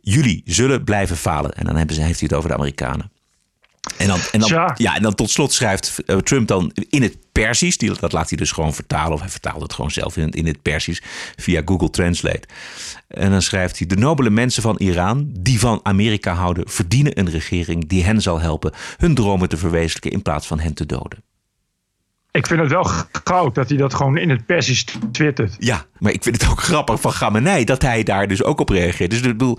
[0.00, 1.52] Jullie zullen blijven falen.
[1.52, 3.09] En dan hebben ze, heeft hij het over de Amerikanen.
[3.96, 7.16] En dan, en, dan, ja, en dan tot slot schrijft uh, Trump dan in het
[7.32, 10.30] Persisch, die, dat laat hij dus gewoon vertalen, of hij vertaalt het gewoon zelf in,
[10.30, 11.02] in het Persisch
[11.36, 12.48] via Google Translate.
[13.08, 17.30] En dan schrijft hij: De nobele mensen van Iran, die van Amerika houden, verdienen een
[17.30, 21.22] regering die hen zal helpen hun dromen te verwezenlijken in plaats van hen te doden.
[22.32, 22.90] Ik vind het wel
[23.24, 25.56] goud dat hij dat gewoon in het persisch twittert.
[25.58, 28.68] Ja, maar ik vind het ook grappig van Gamenei dat hij daar dus ook op
[28.68, 29.10] reageert.
[29.10, 29.58] Dus ik bedoel,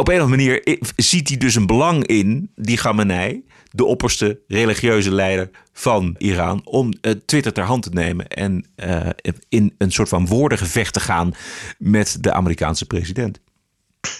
[0.00, 4.40] op een of andere manier ziet hij dus een belang in, die Gamenei, de opperste
[4.48, 9.08] religieuze leider van Iran, om eh, Twitter ter hand te nemen en eh,
[9.48, 11.32] in een soort van woordengevecht te gaan
[11.78, 13.40] met de Amerikaanse president.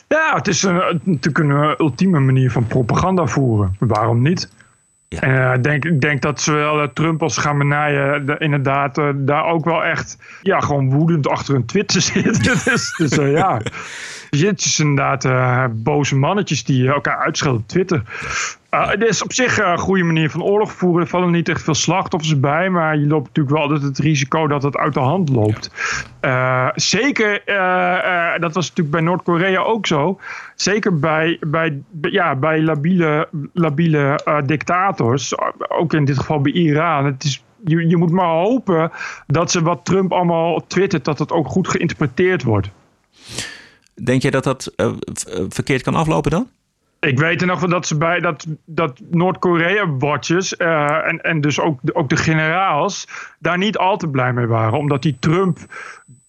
[0.08, 3.76] Ja, het is een, natuurlijk een eh, ultieme manier van propaganda voeren.
[3.78, 4.50] Waarom niet?
[5.08, 9.64] En eh, ik denk, ik denk dat zowel Trump als Gamenei de- inderdaad daar ook
[9.64, 12.42] wel echt ja, gewoon woedend achter hun Twitter zitten.
[12.42, 13.60] dus dus ja,
[14.30, 18.02] is inderdaad eh, boze mannetjes die elkaar uitschelden op Twitter.
[18.70, 21.02] Eh, het is op zich een goede manier van oorlog voeren.
[21.02, 24.46] Er vallen niet echt veel slachtoffers bij, maar je loopt natuurlijk wel altijd het risico
[24.46, 25.70] dat het uit de hand loopt.
[26.20, 30.20] Eh, zeker, eh, eh, dat was natuurlijk bij Noord-Korea ook zo.
[30.54, 35.34] Zeker bij, bij, ja, bij labiele, labiele eh, dictators,
[35.68, 37.04] ook in dit geval bij Iran.
[37.04, 38.90] Het is, je, je moet maar hopen
[39.26, 42.70] dat ze wat Trump allemaal twittert, dat het ook goed geïnterpreteerd wordt.
[44.04, 46.48] Denk je dat dat eh, eh, verkeerd kan aflopen dan?
[47.00, 51.60] Ik weet er nog van dat ze bij dat, dat Noord-Korea-watchers eh, en, en dus
[51.60, 53.06] ook, de- ook de generaals
[53.38, 54.78] daar niet al te blij mee waren.
[54.78, 55.58] Omdat die Trump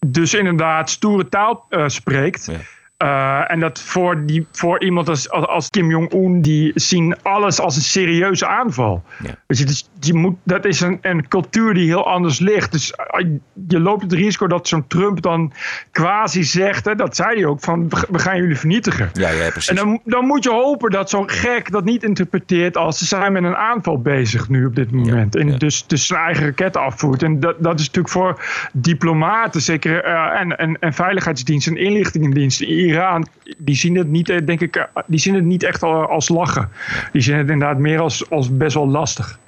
[0.05, 2.51] dus inderdaad stoere taal spreekt.
[3.00, 7.76] Eh, en dat voor, die, voor iemand als, als, Kim Jong-un, die zien alles als
[7.76, 9.04] een serieuze aanval.
[9.47, 12.72] Dus die moet, dat is een, een cultuur die heel anders ligt.
[12.72, 13.26] Dus eh,
[13.68, 15.54] je loopt het risico dat zo'n Trump dan
[15.91, 19.10] quasi zegt, hè, dat zei hij ook, van we gaan jullie vernietigen.
[19.14, 19.70] Ja, ja, precies.
[19.70, 23.32] En dan, dan moet je hopen dat zo'n gek dat niet interpreteert als ze zijn
[23.32, 25.36] met een aanval bezig nu op dit moment.
[25.36, 27.24] en dus, dus zijn eigen raketten afvoert.
[27.24, 28.41] En dat, dat is natuurlijk voor
[28.74, 33.25] diplomaten, zeker eh, en, en, en veiligheidsdiensten en inlichtingendiensten in Iran,
[33.57, 36.29] die zien het niet, eh, denk ik, eh, die zien het niet echt al- als
[36.29, 36.69] lachen.
[37.11, 39.39] Die zien het inderdaad meer als, als best wel lastig.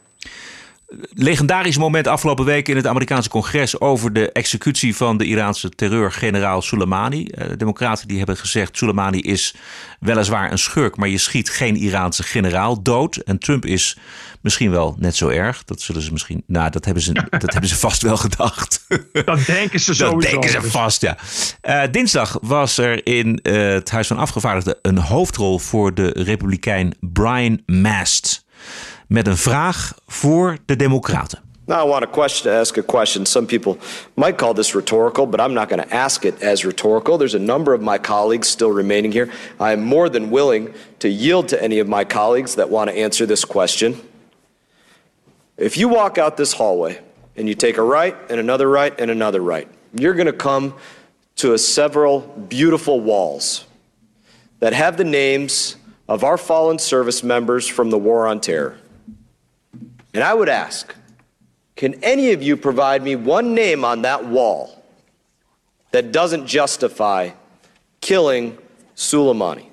[1.13, 6.61] Legendarisch moment afgelopen week in het Amerikaanse congres over de executie van de Iraanse terreurgeneraal
[6.61, 7.25] Soleimani.
[7.25, 9.55] Eh, De Democraten die hebben gezegd: Soleimani is
[9.99, 13.15] weliswaar een schurk, maar je schiet geen Iraanse generaal dood.
[13.15, 13.97] En Trump is
[14.41, 15.63] misschien wel net zo erg.
[15.63, 16.43] Dat zullen ze misschien.
[16.47, 18.85] Nou, dat hebben ze, dat hebben ze vast wel gedacht.
[19.25, 20.29] Dat denken ze Dat sowieso.
[20.31, 21.17] denken ze Dus- vast, ja.
[21.61, 26.95] Eh, dinsdag was er in eh, het Huis van Afgevaardigden een hoofdrol voor de republikein
[26.99, 28.45] Brian Mast.
[29.11, 31.39] Met een vraag voor de Democraten.
[31.65, 33.25] Now, I want a question to ask a question.
[33.25, 33.77] Some people
[34.15, 37.17] might call this rhetorical, but I'm not going to ask it as rhetorical.
[37.17, 39.29] There's a number of my colleagues still remaining here.
[39.59, 42.95] I am more than willing to yield to any of my colleagues that want to
[43.03, 43.95] answer this question.
[45.57, 46.99] If you walk out this hallway
[47.35, 50.73] and you take a right and another right and another right, you're going to come
[51.35, 53.65] to several beautiful walls
[54.59, 55.75] that have the names
[56.07, 58.77] of our fallen service members from the War on Terror.
[60.13, 60.93] And I would ask,
[61.75, 64.83] can any of you provide me one name on that wall
[65.91, 67.31] that doesn't justify
[68.01, 68.57] killing
[68.95, 69.67] Soleimani?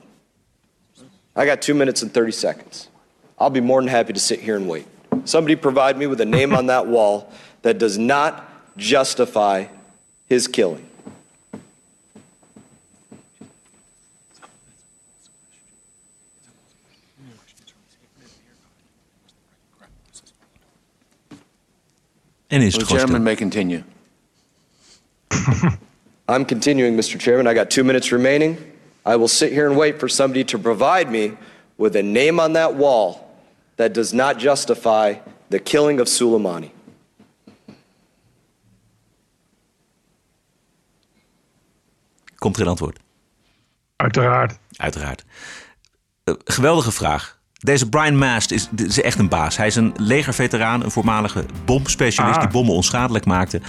[1.34, 2.88] I got two minutes and 30 seconds.
[3.38, 4.86] I'll be more than happy to sit here and wait.
[5.24, 7.32] Somebody provide me with a name on that wall
[7.62, 9.66] that does not justify
[10.26, 10.87] his killing.
[22.48, 23.84] En is The het gewoon gentleman may continue.
[26.28, 27.18] I'm continuing, Mr.
[27.18, 27.46] Chairman.
[27.46, 28.56] I got two minutes remaining.
[29.06, 31.36] I will sit here and wait for somebody to provide me
[31.76, 33.30] with a name on that wall
[33.76, 35.14] that does not justify
[35.50, 36.70] the killing of Soleimani.
[42.38, 42.98] Komt er een antwoord?
[43.96, 44.58] Uiteraard.
[44.76, 45.24] Uiteraard.
[46.24, 47.37] Eh, geweldige vraag.
[47.58, 49.56] Deze Brian Mast is, dit is echt een baas.
[49.56, 52.42] Hij is een legerveteraan, een voormalige bomspecialist Ah.
[52.42, 53.60] die bommen onschadelijk maakte.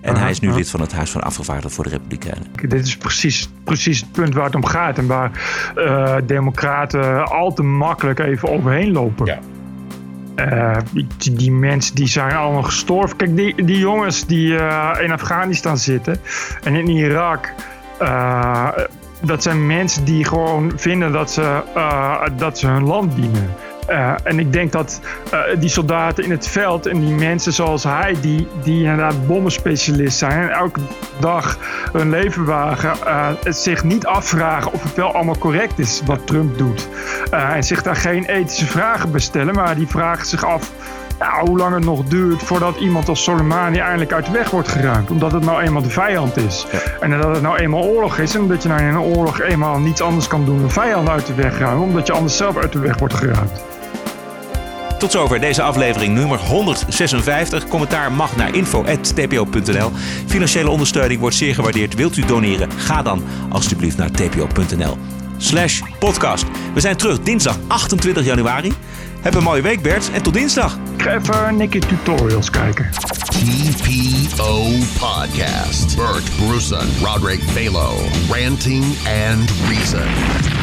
[0.00, 0.56] En Ah, hij is nu ah.
[0.56, 2.46] lid van het Huis van Afgevaardigden voor de Republikeinen.
[2.68, 4.98] Dit is precies, precies het punt waar het om gaat.
[4.98, 5.30] En waar
[5.76, 9.38] eh, democraten al te makkelijk even overheen lopen.
[10.34, 13.16] Eh, die, die mensen die zijn allemaal gestorven.
[13.16, 16.20] Kijk, die, die jongens die eh, in Afghanistan zitten
[16.62, 17.52] en in Irak.
[19.20, 23.54] Dat zijn mensen die gewoon vinden dat ze, eh, dat ze hun land dienen.
[23.86, 25.00] Eh, en ik denk dat
[25.30, 30.18] eh, die soldaten in het veld en die mensen zoals hij, die, die inderdaad bommenspecialist
[30.18, 30.80] zijn en elke
[31.20, 31.58] dag
[31.92, 32.96] hun leven wagen,
[33.44, 36.88] zich niet afvragen of het wel allemaal correct is wat Trump doet.
[37.30, 40.72] En zich daar geen ethische vragen bij stellen, maar die vragen zich af
[41.26, 44.68] ja, hoe lang het nog duurt voordat iemand als Soleimani eindelijk uit de weg wordt
[44.68, 45.10] geruimd.
[45.10, 46.66] Omdat het nou eenmaal de vijand is.
[47.00, 48.34] En dat het nou eenmaal oorlog is.
[48.34, 51.26] En dat je nou in een oorlog eenmaal niets anders kan doen dan vijanden uit
[51.26, 51.82] de weg ruimen.
[51.82, 53.64] Omdat je anders zelf uit de weg wordt geruimd.
[54.98, 57.68] Tot zover deze aflevering nummer 156.
[57.68, 59.90] Commentaar mag naar info.tpo.nl.
[60.26, 61.94] Financiële ondersteuning wordt zeer gewaardeerd.
[61.94, 62.70] Wilt u doneren?
[62.70, 64.96] Ga dan alstublieft naar tpo.nl
[65.36, 66.44] slash podcast.
[66.74, 68.72] We zijn terug dinsdag 28 januari.
[69.26, 70.78] Heb een mooie week Bert en tot dinsdag.
[70.96, 72.90] Ik ga even Nicky tutorials kijken.
[73.28, 74.62] TPO
[74.98, 75.96] Podcast.
[75.96, 77.94] Bert Bruson, Roderick Balo.
[78.30, 80.55] Ranting and Reason.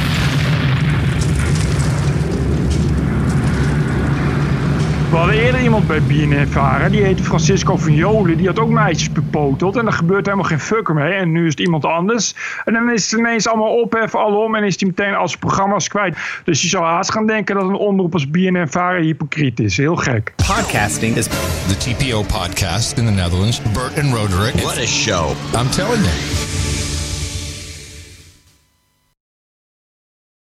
[5.13, 6.91] We hadden eerder iemand bij BNN varen.
[6.91, 8.37] Die heette Francisco van Jolen.
[8.37, 9.75] Die had ook meisjes bepoteld.
[9.75, 11.13] En daar gebeurt helemaal geen fucker mee.
[11.13, 12.35] En nu is het iemand anders.
[12.65, 14.55] En dan is het ineens allemaal ophef alom.
[14.55, 16.17] En is hij meteen als programma's kwijt.
[16.43, 19.77] Dus je zou haast gaan denken dat een omroep als BNN varen hypocriet is.
[19.77, 20.33] Heel gek.
[20.35, 21.25] Podcasting is
[21.67, 23.61] the TPO podcast in the Netherlands.
[23.61, 24.53] Bert and Roderick.
[24.53, 25.29] What a show.
[25.29, 26.52] I'm telling you.